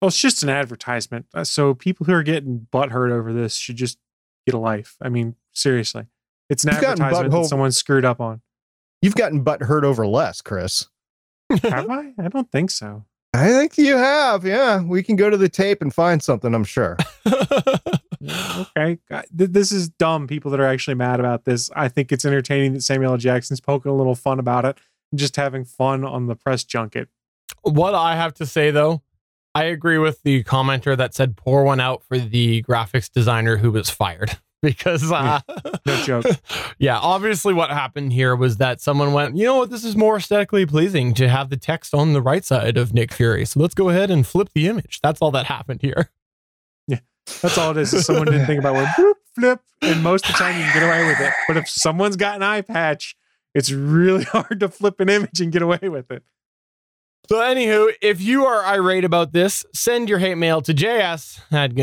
[0.00, 1.26] Well, it's just an advertisement.
[1.34, 3.98] Uh, So people who are getting butthurt over this should just
[4.46, 4.96] get a life.
[5.00, 6.06] I mean, seriously.
[6.50, 8.42] It's an You've advertisement that someone screwed up on.
[9.00, 10.88] You've gotten butt hurt over less, Chris.
[11.62, 12.12] Have I?
[12.18, 13.04] I don't think so.
[13.34, 14.44] I think you have.
[14.44, 16.54] Yeah, we can go to the tape and find something.
[16.54, 16.96] I'm sure.
[18.24, 18.98] Okay.
[19.10, 20.26] God, th- This is dumb.
[20.28, 21.70] People that are actually mad about this.
[21.74, 23.18] I think it's entertaining that Samuel L.
[23.18, 24.78] Jackson's poking a little fun about it
[25.10, 27.08] and just having fun on the press junket.
[27.62, 29.02] what I have to say though,
[29.54, 33.72] I agree with the commenter that said pour one out for the graphics designer who
[33.72, 35.40] was fired because uh,
[35.84, 36.24] No joke.
[36.78, 40.16] yeah, obviously what happened here was that someone went, you know what, this is more
[40.16, 43.44] aesthetically pleasing to have the text on the right side of Nick Fury.
[43.44, 45.00] So let's go ahead and flip the image.
[45.02, 46.10] That's all that happened here.
[46.86, 47.00] Yeah,
[47.40, 47.92] that's all it is.
[47.92, 50.74] is someone didn't think about where boop, flip, and most of the time you can
[50.74, 51.32] get away with it.
[51.48, 53.16] But if someone's got an eye patch,
[53.54, 56.22] it's really hard to flip an image and get away with it.
[57.28, 61.74] So, anywho, if you are irate about this, send your hate mail to js at.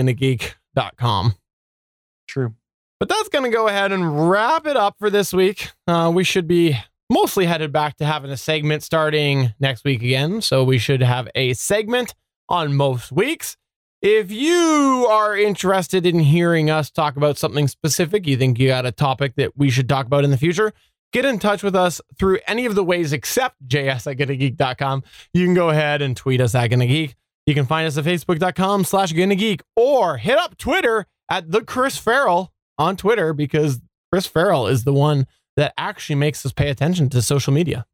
[2.27, 2.55] True.
[2.99, 5.71] But that's going to go ahead and wrap it up for this week.
[5.87, 6.77] Uh, we should be
[7.09, 10.41] mostly headed back to having a segment starting next week again.
[10.41, 12.13] So we should have a segment
[12.49, 13.55] on most weeks.
[14.01, 18.85] If you are interested in hearing us talk about something specific, you think you got
[18.85, 20.71] a topic that we should talk about in the future,
[21.11, 25.03] get in touch with us through any of the ways except js at gonnageek.com.
[25.33, 27.15] You can go ahead and tweet us at gonnageek.
[27.45, 31.97] You can find us at facebook.com slash gonnageek or hit up Twitter at the Chris
[31.97, 33.79] Ferrell on Twitter because
[34.11, 35.27] Chris Ferrell is the one
[35.57, 37.85] that actually makes us pay attention to social media.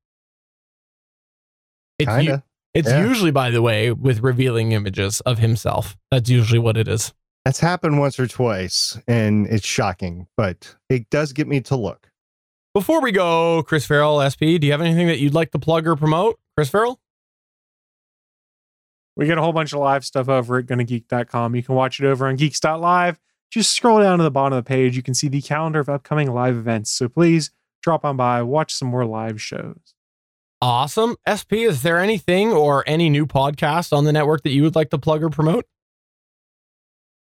[2.00, 2.44] It's, Kinda.
[2.74, 3.06] it's yeah.
[3.06, 5.98] usually, by the way, with revealing images of himself.
[6.12, 7.14] That's usually what it is.
[7.44, 12.10] That's happened once or twice, and it's shocking, but it does get me to look.
[12.74, 15.88] Before we go, Chris Ferrell, SP, do you have anything that you'd like to plug
[15.88, 16.40] or promote?
[16.58, 17.00] Chris Ferrell?
[19.16, 21.56] We got a whole bunch of live stuff over at gonnageek.com.
[21.56, 23.18] You can watch it over on geeks.live.
[23.52, 24.96] Just scroll down to the bottom of the page.
[24.96, 26.92] You can see the calendar of upcoming live events.
[26.92, 29.94] So please drop on by, watch some more live shows.
[30.62, 31.16] Awesome.
[31.30, 34.90] SP, is there anything or any new podcast on the network that you would like
[34.90, 35.66] to plug or promote?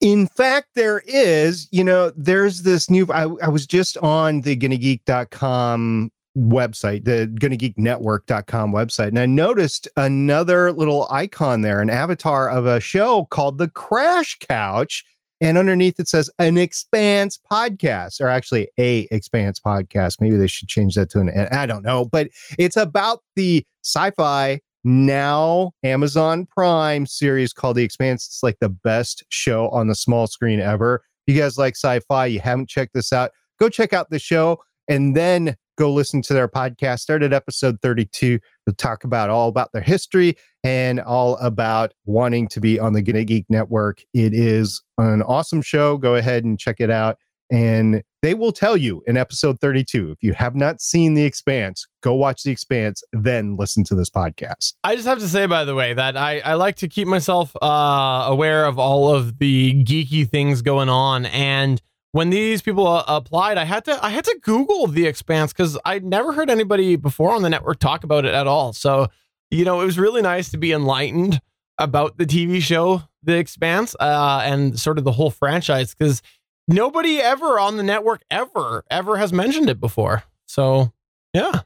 [0.01, 4.57] In fact, there is, you know, there's this new, I, I was just on the
[4.57, 12.67] gonnageek.com website, the gonnageeknetwork.com website, and I noticed another little icon there, an avatar of
[12.67, 15.05] a show called The Crash Couch.
[15.41, 20.21] And underneath it says an expanse podcast, or actually a expanse podcast.
[20.21, 22.29] Maybe they should change that to an, I don't know, but
[22.59, 28.27] it's about the sci fi now Amazon Prime series called The Expanse.
[28.27, 31.03] It's like the best show on the small screen ever.
[31.27, 34.59] You guys like sci-fi, you haven't checked this out, go check out the show
[34.89, 37.01] and then go listen to their podcast.
[37.01, 42.49] Start at episode 32 They'll talk about all about their history and all about wanting
[42.49, 44.03] to be on the Gonna Geek Network.
[44.13, 45.97] It is an awesome show.
[45.97, 47.19] Go ahead and check it out.
[47.53, 51.87] And they will tell you in episode 32 if you have not seen The Expanse,
[52.03, 54.73] go watch The Expanse, then listen to this podcast.
[54.83, 57.55] I just have to say, by the way, that I, I like to keep myself
[57.63, 61.27] uh, aware of all of the geeky things going on.
[61.27, 65.53] And when these people uh, applied, I had to I had to Google The Expanse
[65.53, 68.73] because I'd never heard anybody before on the network talk about it at all.
[68.73, 69.07] So,
[69.51, 71.41] you know, it was really nice to be enlightened
[71.79, 76.23] about the TV show The Expanse uh, and sort of the whole franchise because
[76.69, 80.25] nobody ever on the network ever ever has mentioned it before.
[80.47, 80.93] So
[81.35, 81.63] yeah.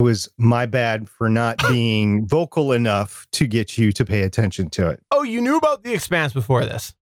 [0.00, 4.70] It was my bad for not being vocal enough to get you to pay attention
[4.70, 5.00] to it.
[5.10, 6.94] Oh, you knew about the expanse before this.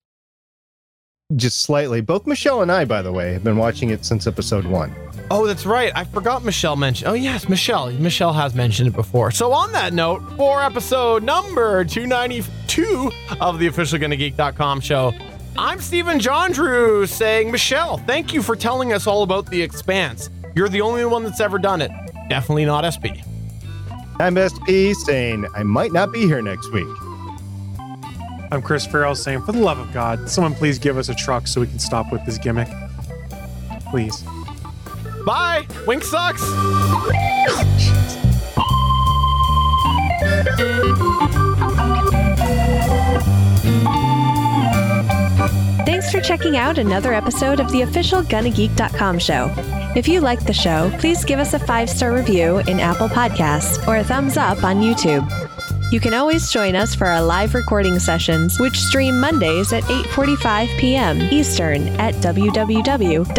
[1.37, 2.01] Just slightly.
[2.01, 4.95] Both Michelle and I, by the way, have been watching it since episode one.
[5.30, 5.93] Oh, that's right.
[5.95, 7.09] I forgot Michelle mentioned.
[7.09, 7.91] Oh, yes, Michelle.
[7.93, 9.30] Michelle has mentioned it before.
[9.30, 13.11] So, on that note, for episode number 292
[13.41, 15.12] of the official GonnaGeek.com show,
[15.57, 20.28] I'm Stephen Jondrew saying, Michelle, thank you for telling us all about The Expanse.
[20.55, 21.91] You're the only one that's ever done it.
[22.28, 23.24] Definitely not SP.
[24.18, 26.87] I'm SP saying I might not be here next week.
[28.53, 31.46] I'm Chris Ferrell saying, for the love of God, someone please give us a truck
[31.46, 32.68] so we can stop with this gimmick.
[33.88, 34.22] Please.
[35.24, 35.66] Bye.
[35.86, 36.42] Wink sucks.
[45.86, 49.50] Thanks for checking out another episode of the official GonnaGeek.com show.
[49.96, 53.88] If you like the show, please give us a five star review in Apple Podcasts
[53.88, 55.26] or a thumbs up on YouTube.
[55.93, 60.78] You can always join us for our live recording sessions, which stream Mondays at 8:45
[60.78, 61.20] p.m.
[61.20, 63.30] Eastern at www.geeks.live.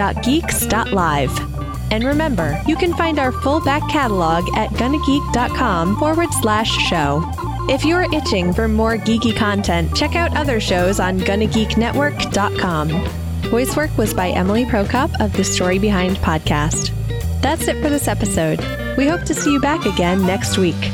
[1.92, 7.24] And remember, you can find our full back catalog at gonnageek.com forward slash show.
[7.70, 12.90] If you're itching for more geeky content, check out other shows on GonnaGeekNetwork.com.
[13.50, 16.92] Voice work was by Emily Prokop of the Story Behind podcast.
[17.42, 18.60] That's it for this episode.
[18.96, 20.92] We hope to see you back again next week.